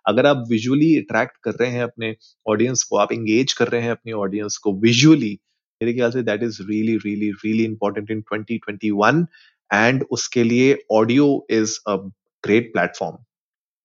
अगर 0.06 0.26
आप 0.26 0.44
विजुअली 0.50 0.96
अट्रैक्ट 0.98 1.38
कर 1.44 1.52
रहे 1.62 1.70
हैं 1.72 1.84
अपने 1.84 2.16
ऑडियंस 2.46 2.84
को, 2.84 2.98
आप 2.98 3.12
एंगेज 3.12 3.54
कर 3.54 3.68
रहे 3.68 3.82
हैं 3.82 3.92
अपनी 3.92 4.12
ऑडियंस 4.14 4.58
को 4.58 4.74
विजुअली 4.80 5.38
मेरे 5.82 5.94
ख्याल 5.94 6.12
से 6.12 6.22
that 6.24 6.44
is 6.44 6.62
really 6.62 6.96
really 6.98 7.30
really 7.46 7.64
important 7.64 8.12
in 8.12 8.24
2021 8.34 9.26
and 9.72 10.04
उसके 10.12 10.44
लिए 10.44 10.78
audio 10.92 11.26
is 11.52 11.78
a 11.88 11.96
great 12.44 12.72
platform 12.74 13.18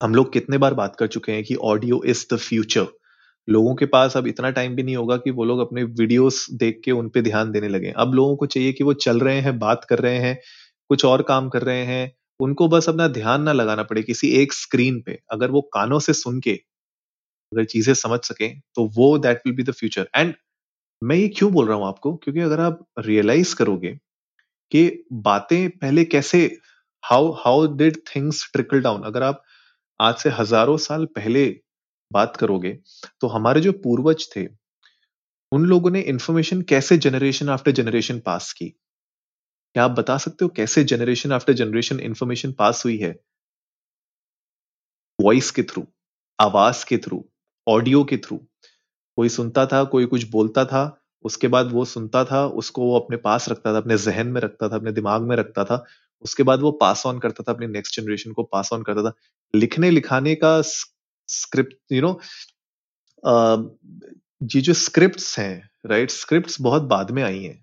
हम 0.01 0.15
लोग 0.15 0.33
कितने 0.33 0.59
बार 0.59 0.75
बात 0.75 0.97
कर 0.99 1.07
चुके 1.07 1.33
हैं 1.33 1.45
कि 1.45 1.55
ऑडियो 1.65 2.03
इज़ 2.07 2.25
द 2.33 2.37
फ्यूचर 2.39 2.87
लोगों 3.49 3.75
के 3.77 3.87
पास 3.89 4.17
अब 4.17 4.27
इतना 4.27 4.51
टाइम 4.53 4.75
भी 4.77 4.83
नहीं 4.83 4.97
होगा 4.97 5.17
कि 5.19 5.31
वो 5.33 5.45
लोग 5.45 5.61
अपने 5.61 5.83
वीडियोस 5.85 6.47
देख 6.55 6.81
के 6.85 6.91
उन 6.93 7.09
पे 7.11 7.23
ध्यान 7.23 7.51
देने 7.53 7.69
लगे। 7.69 7.93
अब 7.99 8.15
लोगों 8.15 8.37
को 8.37 8.47
चाहिए 8.49 8.73
कि 8.75 8.85
वो 8.85 8.93
चल 8.97 9.21
रहे 9.21 9.41
हैं, 9.41 9.59
बात 9.59 9.85
कर 9.85 9.99
रहे 10.01 10.19
हैं, 10.19 10.39
कुछ 10.91 11.05
और 11.05 11.23
काम 11.25 11.49
कर 11.51 11.63
रहे 11.63 11.85
हैं, 11.87 12.13
उनको 12.41 12.69
बस 12.69 12.89
अपना 12.89 13.09
ध्यान 13.11 13.43
ना 13.43 13.53
लगाना 13.55 13.83
पड़े 13.85 14.03
किसी 14.05 14.31
एक 14.37 14.53
स्क्रीन 14.55 15.01
पे। 15.03 15.19
अगर 15.33 15.51
वो 15.51 15.61
कानों 15.75 15.99
से 16.01 16.13
सुन 16.15 16.41
के, 16.41 16.53
अगर 17.53 17.65
चीज़ें 17.67 17.95
समझ 17.97 18.21
सके 18.23 18.49
तो 18.73 18.87
वो 18.97 19.19
that 19.21 19.43
will 19.47 19.55
be 19.57 19.63
the 19.65 19.73
future 19.75 20.09
and 20.17 20.35
मैं 21.03 21.17
ये 21.17 21.29
क्यों 21.31 21.53
बोल 21.53 21.69
रहा 21.69 21.77
हूँ 21.79 21.87
आपको? 21.89 22.15
क्योंकि 22.17 22.41
अगर 22.43 22.61
आप 22.63 22.85
रियलाइज़ 23.01 23.55
करोगे 23.57 23.93
कि 24.73 25.05
बातें 25.25 25.71
पहले 25.73 26.05
कैसे 26.07 26.41
how 27.03 27.33
how 27.39 27.67
did 27.77 27.99
things 28.09 28.49
trickle 28.53 28.81
down 28.83 29.03
अगर 29.05 29.23
आप 29.25 29.43
आज 30.01 30.17
से 30.19 30.31
हज़ारों 30.33 30.77
साल 30.81 31.05
पहले 31.17 31.47
बात 32.15 32.37
करोगे 32.37 32.73
तो 33.21 33.27
हमारे 33.29 33.61
जो 33.61 33.73
पूर्वज 33.85 34.27
थे, 34.37 34.47
उन 35.53 35.67
लोगों 35.67 35.91
ने 35.91 36.01
इंफॉर्मेशन 36.03 36.63
कैसे 36.63 36.99
जनरेशन 36.99 37.49
आफ्टर 37.49 37.71
जनरेशन 37.73 38.19
पास 38.21 38.53
की? 38.53 38.69
क्या 38.69 39.85
आप 39.85 39.91
बता 39.91 40.17
सकते 40.19 40.45
हो 40.45 40.49
कैसे 40.57 40.85
generation 40.85 41.33
after 41.33 41.53
generation 41.53 42.01
information 42.01 42.53
pass 42.53 42.85
हुई 42.85 42.97
है? 42.99 43.15
वॉइस 45.19 45.51
के 45.51 45.63
थ्रू 45.63 45.87
आवाज़ 46.39 46.85
के 46.87 46.99
थ्रू 46.99 47.25
ऑडियो 47.67 48.03
के 48.05 48.17
थ्रू 48.17 48.37
कोई 49.19 49.29
सुनता 49.29 49.65
था, 49.67 49.83
कोई 49.85 50.07
कुछ 50.07 50.29
बोलता 50.31 50.65
था, 50.65 51.01
उसके 51.25 51.49
बाद 51.49 51.73
वो 51.73 51.85
सुनता 51.85 52.25
था, 52.25 52.47
उसको 52.47 52.83
वो 52.83 52.99
अपने 53.01 53.17
पास 53.17 53.49
रखता 53.49 53.73
था, 53.73 53.77
अपने 53.77 53.97
जहन 53.99 54.27
में 54.27 54.41
रखता 54.41 54.69
था, 54.69 54.77
अपने 54.77 54.93
दिमाग 54.93 55.23
में 55.23 55.37
रखता 55.37 55.65
था, 55.65 55.85
उसके 56.25 56.43
बाद 56.43 56.61
वो 56.61 56.71
पास 56.73 57.07
ऑन 57.07 57.19
करता 57.19 57.43
था, 57.43 57.53
अपने 57.53 57.67
नेक्स्ट 57.67 58.01
जनरेशन 58.01 58.33
को 58.33 58.43
पास 58.45 58.71
ऑन 58.73 58.83
करता 58.83 59.03
था। 59.03 59.13
लिखने 59.55 59.91
लिखाने 59.91 60.35
का 60.35 60.61
स्क्रिप्ट 61.29 61.75
यू 61.93 62.03
नो 62.03 62.21
ये 64.51 64.61
जो 64.61 64.73
स्क्रिप्ट्स 64.75 65.39
हैं 65.39 65.71
राइट 65.87 66.11
स्क्रिप्ट्स 66.11 66.61
बहुत 66.61 66.83
बाद 66.89 67.11
में 67.11 67.23
आई 67.23 67.43
हैं 67.43 67.59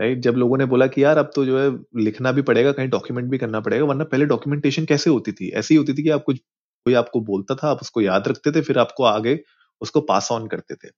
राइट 0.00 0.20
जब 0.20 0.36
लोगों 0.36 0.58
ने 0.58 0.64
बोला 0.66 0.86
कि 0.86 1.04
यार 1.04 1.18
अब 1.18 1.30
तो 1.36 1.44
जो 1.46 1.58
है 1.60 1.70
लिखना 2.04 2.32
भी 2.32 2.42
पड़ेगा, 2.42 2.72
कहीं 2.72 2.88
डॉक्यूमेंट 2.88 3.30
भी 3.30 3.38
करना 3.38 3.60
पड़ेगा, 3.60 3.84
वरना 3.84 4.04
पहले 4.04 4.26
डॉक्यूमेंटेशन 4.26 4.84
कैसे 4.86 5.10
होती 5.10 5.32
थी? 5.32 5.50
ऐसी 5.52 5.76
होती 5.76 5.94
थी 5.94 6.02
कि 6.02 6.10
आप 6.10 6.22
कुछ, 6.26 6.38
कोई 6.38 6.94
आपको 6.94 7.20
बोलता 7.22 7.54
था, 7.54 7.70
आप 7.70 7.78
उसको 7.82 8.00
याद 8.00 8.28
रखते 8.28 8.52
थे, 8.52 8.60
फिर 8.62 8.78
आपको 8.78 9.04
आगे 9.06 9.38
उसको 9.82 10.00
पास 10.02 10.28
ऑन 10.32 10.46
करते 10.48 10.74
थे। 10.76 10.90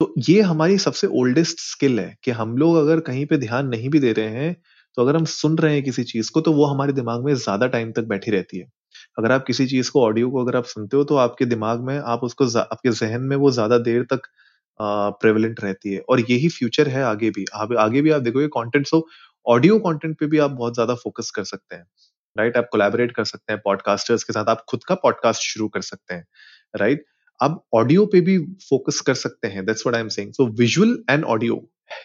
तो 0.00 0.14
ये 0.28 0.40
हमारी 0.42 0.78
सबसे 0.78 1.06
ओल्डेस्ट 1.18 1.60
स्किल 1.62 1.98
है 2.00 2.14
कि 2.24 2.30
हम 2.32 2.56
लोग 2.58 2.76
अगर 2.76 3.00
कहीं 3.00 3.24
पे 3.26 3.36
ध्यान 3.38 3.66
नहीं 3.68 3.88
भी 3.90 3.98
दे 4.00 4.12
रहे 4.12 4.28
हैं 4.36 4.54
तो 4.96 5.02
अगर 5.02 5.16
हम 5.16 5.24
सुन 5.26 5.58
रहे 5.58 5.74
हैं 5.74 5.82
किसी 5.84 6.04
चीज़ 6.04 6.30
को 6.30 6.40
तो 6.40 6.52
वो 6.52 6.64
हमारे 6.66 6.92
दिमाग 6.92 7.24
में 7.24 7.34
ज़्यादा 7.34 7.66
टाइम 7.68 7.92
तक 7.92 8.04
बैठी 8.06 8.30
रहती 8.30 8.58
है। 8.58 8.70
अगर 9.16 9.32
आप 9.32 9.44
किसी 9.46 9.66
चीज़ 9.66 9.90
को 9.90 10.02
ऑडियो 10.02 10.30
को 10.30 10.44
अगर 10.44 10.56
आप 10.56 10.64
सुनते 10.66 10.96
हो 10.96 11.04
तो 11.04 11.16
आपके 11.18 11.44
दिमाग 11.46 11.80
में, 11.80 11.98
आप 11.98 12.20
उसको 12.24 12.44
आपके 12.60 12.90
जहन 12.92 13.22
में 13.22 13.36
वो 13.36 13.50
ज़्यादा 13.52 13.78
देर 13.80 14.02
तक 14.12 14.28
प्रेवलेंट 14.80 15.60
रहती 15.60 15.92
है। 15.92 16.00
और 16.00 16.20
यही 16.20 16.48
फ्यूचर 16.50 16.88
है 16.88 17.02
आगे 17.04 17.30
भी। 17.30 17.44
आप, 17.54 17.72
आगे 17.74 18.02
भी 18.02 18.10
आप 18.10 18.22
देखोगे 18.22 18.46
कंटेंट 18.50 18.86
सो 18.86 19.06
ऑडियो 19.46 19.78
कंटेंट 19.80 20.18
पे 20.18 20.26
भी 20.26 20.38
आप 20.38 20.50
बहुत 20.52 20.74
ज़्यादा 20.74 20.94
फोकस 20.96 21.30
कर 21.30 21.44
सकते 21.44 21.76
हैं। 21.76 21.84
राइट 22.36 22.56
आप 22.56 22.68
कोलैबोरेट 22.72 23.12
कर 23.12 23.24
सकते 23.24 23.52
हैं 23.52 23.60
पॉडकास्टर्स 23.64 24.24
के 24.24 24.32
साथ। 24.32 24.48
आप 24.48 24.64
खुद 24.68 24.84
का 24.84 24.94
पॉडकास्ट 24.96 25.42
शुरू 25.44 25.68
कर 25.68 25.80
सकते 25.82 26.14
हैं। 26.14 26.24
राइट 26.74 27.04
आप 27.40 27.62
ऑडियो 27.74 28.04
पे 28.06 28.20
भी 28.20 28.38
फोकस 28.62 29.00
कर 29.00 29.14
सकते 29.16 29.48
हैं। 29.48 29.64
That's 29.66 29.86
what 29.86 29.94
I 29.94 30.00
am 30.00 30.08
saying 30.10 30.32
so 30.32 30.46
visual 30.56 30.96
and 31.10 31.24
audio 31.26 31.62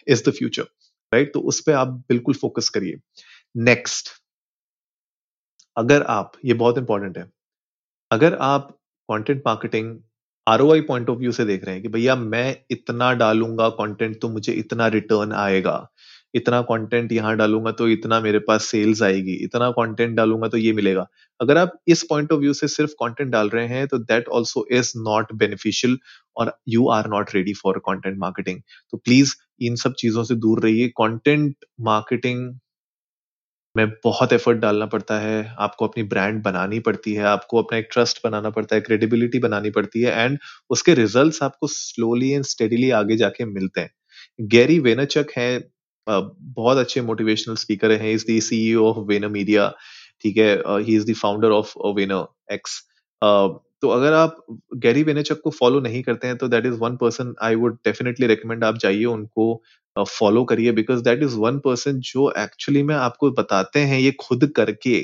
is 0.08 0.22
the 0.28 0.32
future 0.32 0.66
right 1.12 1.32
तो 1.34 1.40
उस 1.42 1.60
पर 1.60 1.72
आप 1.74 1.88
बिल्कुल 2.08 2.34
फोकस 2.34 2.68
करिए। 2.68 2.98
नेक्स्ट 3.54 4.08
अगर 5.76 6.02
आप, 6.02 6.32
ये 6.44 6.54
बहुत 6.54 6.78
इंपॉर्टेंट 6.78 7.18
है, 7.18 7.26
अगर 8.10 8.34
आप 8.42 8.68
content 9.08 9.42
marketing 9.46 9.96
ROI 10.46 10.80
point 10.82 11.10
of 11.10 11.18
view 11.18 11.32
से 11.32 11.44
देख 11.44 11.64
रहे 11.64 11.74
हैं 11.74 11.82
कि 11.82 11.88
भैया 11.90 12.14
मैं 12.16 12.56
इतना 12.70 13.12
डालूँगा 13.14 13.68
कंटेंट 13.72 14.20
तो 14.22 14.28
मुझे 14.30 14.52
इतना 14.54 14.86
रिटर्न 14.88 15.32
आएगा, 15.34 15.76
इतना 16.34 16.60
कंटेंट 16.62 17.12
यहाँ 17.12 17.36
डालूँगा 17.36 17.70
तो 17.72 17.88
इतना 17.88 18.20
मेरे 18.20 18.38
पास 18.40 18.64
सेल्स 18.66 19.02
आएगी, 19.02 19.34
इतना 19.44 19.70
कंटेंट 19.72 20.16
डालूँगा 20.16 20.48
तो 20.48 20.56
ये 20.58 20.72
मिलेगा। 20.74 21.06
अगर 21.40 21.58
आप 21.58 21.78
इस 21.88 22.02
पॉइंट 22.10 22.32
ऑफ़ 22.32 22.40
व्यू 22.40 22.52
से 22.54 22.68
सिर्फ़ 22.68 22.92
कंटेंट 23.00 23.30
डाल 23.32 23.48
रहे 23.50 23.66
हैं 23.68 23.86
तो 23.88 23.98
that 24.00 24.28
also 24.30 24.66
is 24.72 24.92
not 24.98 25.32
beneficial 25.34 25.98
और 26.36 26.56
you 26.68 26.88
are 26.90 27.08
not 27.10 27.34
ready 27.34 27.54
for 27.54 27.78
content 27.86 28.18
marketing 28.18 28.60
तो 28.92 28.98
प्लीज़ 28.98 29.34
इन 29.60 29.76
सब 29.76 29.94
चीज़ों 29.98 30.24
से 30.24 30.34
दूर 30.36 30.62
रहिए। 30.62 30.88
कंटेंट 30.98 31.56
मार्केटिंग 31.82 32.52
में 33.76 33.88
बहुत 34.04 34.32
एफर्ट 34.32 34.58
डालना 34.58 34.86
पड़ता 34.86 35.18
है, 35.20 35.54
आपको 35.58 35.86
अपनी 35.86 36.02
ब्रांड 36.04 36.42
बनानी 36.42 36.78
पड़ती 36.80 37.14
है, 37.14 37.24
आपको 37.26 37.62
अपना 37.62 37.78
एक 37.78 37.88
ट्रस्ट 37.92 38.20
बनाना 38.24 38.50
पड़ता 38.50 38.74
है 38.76 38.80
क्रेडिबिलिटी 38.82 39.38
बनानी 39.40 39.70
पड़ती 39.70 40.02
है 40.02 40.12
एंड 40.24 40.38
उसके 40.70 40.94
रिजल्ट्स 40.94 41.42
आपको 41.42 41.66
स्लोली 41.68 42.30
एंड 42.32 42.44
स्टेडिली 42.46 42.90
आगे 43.00 43.16
जाके 43.16 43.44
मिलते 43.46 43.80
हैं। 43.80 43.90
गैरी 44.40 44.78
वेनाचक 44.80 45.32
है 45.38 45.48
बहुत 46.06 46.78
अच्छे 46.78 47.00
मोटिवेशनल 47.02 47.54
स्पीकर 47.56 47.92
हैं 47.92 48.12
is 48.12 48.24
the 48.26 48.40
CEO 48.42 48.86
of 48.86 48.98
Vayner 49.08 49.28
Media 49.28 49.68
ठीक 50.24 50.36
है 50.38 50.52
he 50.80 50.96
is 50.96 51.06
the 51.10 51.14
founder 51.16 51.50
of 51.52 51.72
Vayner 51.96 52.26
X 52.52 52.80
तो 53.82 53.88
अगर 53.90 54.12
आप 54.14 54.36
गैरी 54.78 55.02
वेनेचक 55.02 55.40
को 55.44 55.50
फॉलो 55.52 55.80
नहीं 55.80 56.02
करते 56.02 56.26
हैं 56.26 56.36
तो 56.36 56.48
that 56.48 56.66
is 56.66 56.74
one 56.80 56.96
person 56.96 57.34
I 57.42 57.54
would 57.56 57.76
definitely 57.84 58.26
recommend 58.26 58.64
आप 58.64 58.78
जाइए 58.78 59.04
उनको 59.06 59.62
फॉलो 59.96 60.42
करिए 60.44 60.72
because 60.72 61.02
that 61.02 61.22
is 61.22 61.34
one 61.38 61.58
person 61.60 62.00
जो 62.04 62.30
एक्चुअली 62.38 62.82
में 62.82 62.94
आपको 62.94 63.30
बताते 63.32 63.80
हैं 63.82 63.98
ये 64.00 64.10
खुद 64.20 64.46
करके, 64.56 64.98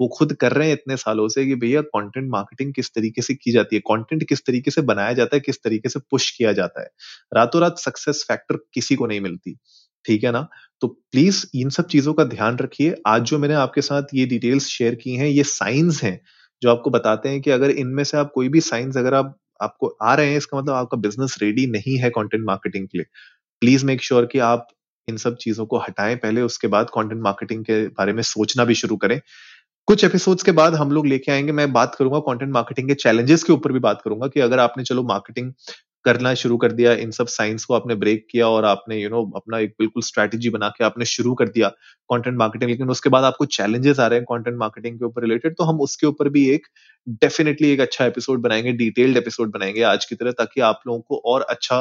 वो 0.00 0.08
खुद 0.08 0.32
कर 0.34 0.52
रहे 0.52 0.66
हैं 0.68 0.74
इतने 0.74 0.96
सालों 0.96 1.28
से 1.28 1.44
कि 1.46 1.54
भैया 1.56 1.80
कंटेंट 1.88 2.30
मार्केटिंग 2.30 2.72
किस 2.74 2.90
तरीके 2.94 3.22
से 3.22 3.34
की 3.34 3.52
जाती 3.52 3.76
है 3.76 3.82
कंटेंट 3.88 4.24
किस 4.28 4.44
तरीके 4.46 4.70
से 4.70 4.82
बनाया 4.82 5.12
जाता 5.14 5.36
है, 5.36 5.40
किस 5.40 5.62
तरीके 5.64 5.88
से 5.88 6.00
पुश 6.10 6.30
किया 6.32 6.52
जाता 6.54 6.82
है। 6.82 6.88
रातों 7.32 7.60
रात 7.62 7.78
सक्सेस 7.78 8.24
फैक्टर 8.28 8.56
किसी 8.74 8.94
को 8.96 9.06
नहीं 9.06 9.20
मिलती, 9.20 9.56
ठीक 10.04 10.24
है 10.24 10.32
ना? 10.32 10.46
तो 10.82 10.88
प्लीज़ 10.88 11.44
इन 11.56 11.70
सब 11.70 11.86
चीज़ों 11.88 12.14
का 12.14 12.24
ध्यान 12.26 12.58
रखिए। 12.58 12.94
आज 13.06 13.22
जो 13.24 13.38
मैंने 13.38 13.54
आपके 13.56 13.82
साथ 13.82 14.14
ये 14.14 14.26
डिटेल्स 14.26 14.66
शेयर 14.68 14.94
की 14.96 15.14
हैं, 15.16 15.28
ये 15.28 15.44
साइंस 15.44 16.02
हैं। 16.02 16.20
जो 16.62 16.70
आपको 16.70 16.90
बताते 16.90 17.28
हैं 17.28 17.40
कि 17.40 17.50
अगर 17.50 17.70
इनमें 17.70 18.04
से 18.04 18.16
आप 18.16 18.32
कोई 18.34 18.48
भी 18.48 18.60
साइंस 18.60 18.96
अगर 18.96 19.14
आप, 19.14 19.36
आपको 19.62 19.96
आ 20.02 20.14
रहे 20.14 20.30
हैं, 20.30 20.36
इसका 20.38 20.58
मतलब 20.58 20.74
आपका 20.74 20.96
बिज़नेस 20.98 21.36
रेडी 21.42 21.66
नहीं 21.66 21.96
है 21.98 22.10
कंटेंट 22.10 22.44
मार्केटिंग 22.46 22.88
के 22.88 22.98
लिए। 22.98 23.06
प्लीज़ 23.62 23.86
मेक 23.86 24.02
श्योर 24.02 24.26
कि 24.26 24.38
आप 24.38 24.68
इन 25.08 25.16
सब 25.16 25.36
चीज़ों 25.36 25.66
को 25.66 25.78
हटाएँ 25.78 26.16
पहले, 26.16 26.42
उसके 26.42 26.68
बाद 26.68 26.90
कंटेंट 26.94 27.22
मार्केटिंग 27.22 27.64
के 27.64 27.86
बारे 27.88 28.12
में 28.12 28.22
सोचना 28.22 28.64
भी 28.64 28.74
शुरू 28.74 28.96
करें। 28.96 29.20
कुछ 29.88 30.04
एपिसोड्स 30.04 30.42
के 30.42 30.52
बाद 30.52 30.74
हम 30.74 30.90
लोग 30.92 31.06
लेके 31.06 31.32
आएँगे, 31.32 31.52
मैं 31.52 31.72
बात 31.72 31.94
करूँगा 31.94 32.18
कंटेंट 32.28 32.52
मार्केटिंग 32.52 32.88
के 32.88 32.94
चैलेंजेस 32.94 33.42
के 33.44 33.52
ऊपर 33.52 33.72
भी 33.72 33.78
बात 33.80 34.02
करूँगा 34.04 34.26
कि 34.28 34.40
अगर 34.40 34.58
आपने, 34.58 34.84
चलो 34.84 35.02
मार्केटिंग 35.04 35.52
करना 36.04 36.32
शुरू 36.34 36.56
कर 36.56 36.72
दिया 36.72 36.92
इन 36.92 37.10
सब 37.10 37.26
साइंस 37.26 37.64
को 37.64 37.74
आपने 37.74 37.94
ब्रेक 37.94 38.26
किया 38.30 38.48
और 38.48 38.64
आपने 38.64 38.96
यू 38.96 39.08
you 39.08 39.16
नो 39.16 39.22
know, 39.22 39.36
अपना 39.36 39.58
एक 39.58 39.74
बिल्कुल 39.78 40.02
स्ट्रैटेजी 40.02 40.50
बना 40.50 40.68
के 40.68 40.84
आपने 40.84 41.04
शुरू 41.04 41.34
कर 41.34 41.48
दिया 41.48 41.68
कंटेंट 42.10 42.36
मार्केटिंग 42.38 42.70
लेकिन 42.70 42.90
उसके 42.90 43.08
बाद 43.08 43.24
आपको 43.24 43.44
चैलेंजेस 43.46 44.00
आ 44.00 44.06
रहे 44.06 44.18
हैं 44.18 44.24
कंटेंट 44.24 44.56
मार्केटिंग 44.58 44.98
के 44.98 45.04
ऊपर 45.04 45.22
रिलेटेड 45.22 45.54
तो 45.58 45.64
हम 45.64 45.80
उसके 45.80 46.06
ऊपर 46.06 46.28
भी 46.28 46.48
एक 46.50 46.66
डेफिनेटली 47.22 47.70
एक 47.70 47.80
अच्छा 47.80 48.06
एपिसोड 48.06 48.40
बनाएँगे 48.40 48.72
डिटेल्ड 48.72 49.16
एपिसोड 49.16 49.52
बनाएँगे 49.52 49.82
आज 49.82 50.04
की 50.04 50.14
तरह 50.14 50.32
ताकि 50.32 50.60
आप 50.60 50.80
लोगों 50.86 51.00
को 51.00 51.22
और 51.24 51.42
अच्छा 51.50 51.80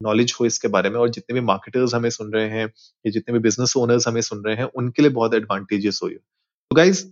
नॉलेज 0.00 0.34
हो 0.40 0.46
इसके 0.46 0.68
बारे 0.68 0.90
में। 0.90 0.96
और 1.00 1.08
जितने 1.08 1.34
भी 1.34 1.46
मार्केटर्स 1.46 1.94
हमें 1.94 2.10
सुन 2.10 2.32
रहे 2.32 2.48
हैं 2.50 2.64
या 2.64 3.10
जितने 3.10 3.32
भी 3.32 3.38
बिज़नेस 3.38 3.76
ओनर्स 3.76 4.08
हमें 4.08 4.20
सुन 4.22 4.42
रहे 4.46 4.56
हैं 4.56 4.64
उनके 4.64 5.02
लिए 5.02 5.10
बहुत 5.10 5.34
एडवांटेजेस 5.34 6.00
हो। 6.02 6.08
तो 6.08 6.76
गाइज़ 6.76 7.04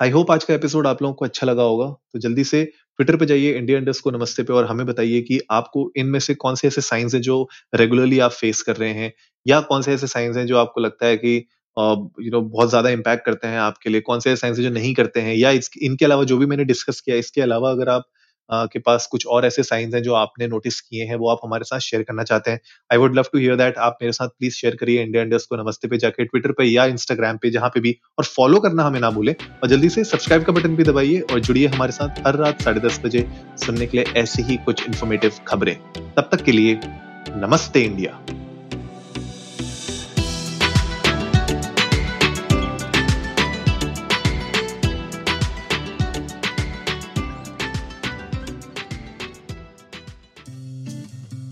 आई 0.00 0.10
होप 0.10 0.30
आज 0.30 0.44
का 0.44 0.54
एपिसोड 0.54 0.86
आप 0.86 1.02
लोगों 1.02 1.14
को 1.14 1.24
अच्छा 1.24 1.46
लगा 1.46 1.62
होगा। 1.62 1.86
तो 2.12 2.18
जल्दी 2.18 2.44
से 2.44 2.62
ट्विटर 2.98 3.16
पे 3.16 3.26
जाइए 3.26 3.52
इंडिया 3.54 3.78
इंडस्ट 3.78 4.02
को 4.02 4.10
नमस्ते 4.10 4.42
पे 4.42 4.52
और 4.52 4.64
हमें 4.66 4.84
बताइए 4.86 5.20
कि 5.22 5.40
आपको 5.52 5.90
इनमें 5.96 6.18
से 6.20 6.34
कौन 6.36 6.54
से 6.54 6.68
ऐसे 6.68 6.80
साइंस 6.80 7.14
हैं 7.14 7.20
जो 7.22 7.36
रेगुलरली 7.74 8.18
आप 8.20 8.30
फेस 8.32 8.62
कर 8.62 8.76
रहे 8.76 8.92
हैं 8.94 9.12
या 9.46 9.60
कौन 9.68 9.82
से 9.82 9.92
ऐसे 9.94 10.06
साइंस 10.06 10.36
हैं 10.36 10.46
जो 10.46 10.56
आपको 10.58 10.80
लगता 10.80 11.06
है 11.06 11.16
कि 11.16 11.36
यू 11.76 12.30
नो 12.32 12.40
बहुत 12.42 12.68
ज़्यादा 12.70 12.90
इम्पैक्ट 12.90 13.24
करते 13.26 13.48
हैं 13.48 13.58
आपके 13.60 13.90
लिए, 13.90 14.00
कौन 14.00 14.20
से 14.20 14.30
ऐसे 14.30 14.40
साइंस 14.40 14.58
जो 14.58 14.70
नहीं 14.70 14.92
करते 14.94 15.20
हैं 15.20 15.34
या 15.34 15.50
इनके 15.82 16.04
अलावा 16.04 16.24
जो 16.24 16.38
भी 16.38 16.46
मैंने 16.46 16.64
डिस्कस 16.64 17.00
किया, 17.00 17.16
इसके 17.16 17.40
अलावा 17.42 17.70
अगर 17.70 17.88
आप 17.88 18.04
के 18.50 18.78
पास 18.78 19.06
कुछ 19.06 19.26
और 19.26 19.46
ऐसे 19.46 19.62
साइंस 19.62 19.94
हैं 19.94 20.02
जो 20.02 20.14
आपने 20.14 20.46
नोटिस 20.48 20.80
किए 20.80 21.04
हैं, 21.04 21.16
वो 21.16 21.28
आप 21.30 21.40
हमारे 21.44 21.64
साथ 21.64 21.78
शेयर 21.80 22.02
करना 22.02 22.22
चाहते 22.24 22.50
हैं। 22.50 22.60
I 22.90 22.98
would 22.98 23.16
love 23.16 23.24
to 23.32 23.38
hear 23.38 23.56
that 23.56 23.78
आप 23.78 23.98
मेरे 24.02 24.12
साथ 24.12 24.28
प्लीज़ 24.28 24.54
शेयर 24.54 24.76
करिए 24.76 25.02
इंडिया 25.02 25.22
इंडस्ट 25.22 25.48
को 25.48 25.56
नमस्ते 25.56 25.88
पे 25.88 25.98
जाके 25.98 26.24
ट्विटर 26.24 26.52
पे 26.52 26.64
या 26.64 26.84
इंस्टाग्राम 26.86 27.36
पे 27.36 27.50
जहाँ 27.50 27.68
पे 27.68 27.80
भी, 27.80 27.96
और 28.18 28.24
फॉलो 28.26 28.60
करना 28.60 28.84
हमें 28.84 29.00
ना 29.00 29.10
भूले। 29.10 29.32
और 29.32 29.68
जल्दी 29.68 29.88
से 29.88 30.04
सब्सक्राइब 30.04 30.44
का 30.44 30.52
बटन 30.52 30.76
भी 30.76 30.84
दबाइए 30.84 31.20
और 31.22 31.40
जुड़िए 31.40 31.66
हमारे 31.66 31.92
साथ 31.92 32.26
हर 32.26 32.36
रात 32.36 32.62
साढ़े 32.62 32.80
दस 32.80 33.00
बजे 33.04 33.26
सुनने 33.58 33.86
के 33.86 33.98
लिए 33.98 34.12
ऐसी 34.16 34.42
ही 34.42 34.56
कुछ 34.56 34.86
इन्फॉर्मेटिव 34.86 35.32
खबरें। 35.48 35.76
तब 35.96 36.28
तक 36.32 36.44
के 36.44 36.52
लिए 36.52 36.80
नमस्ते 36.84 37.80
इंडिया 37.80 38.20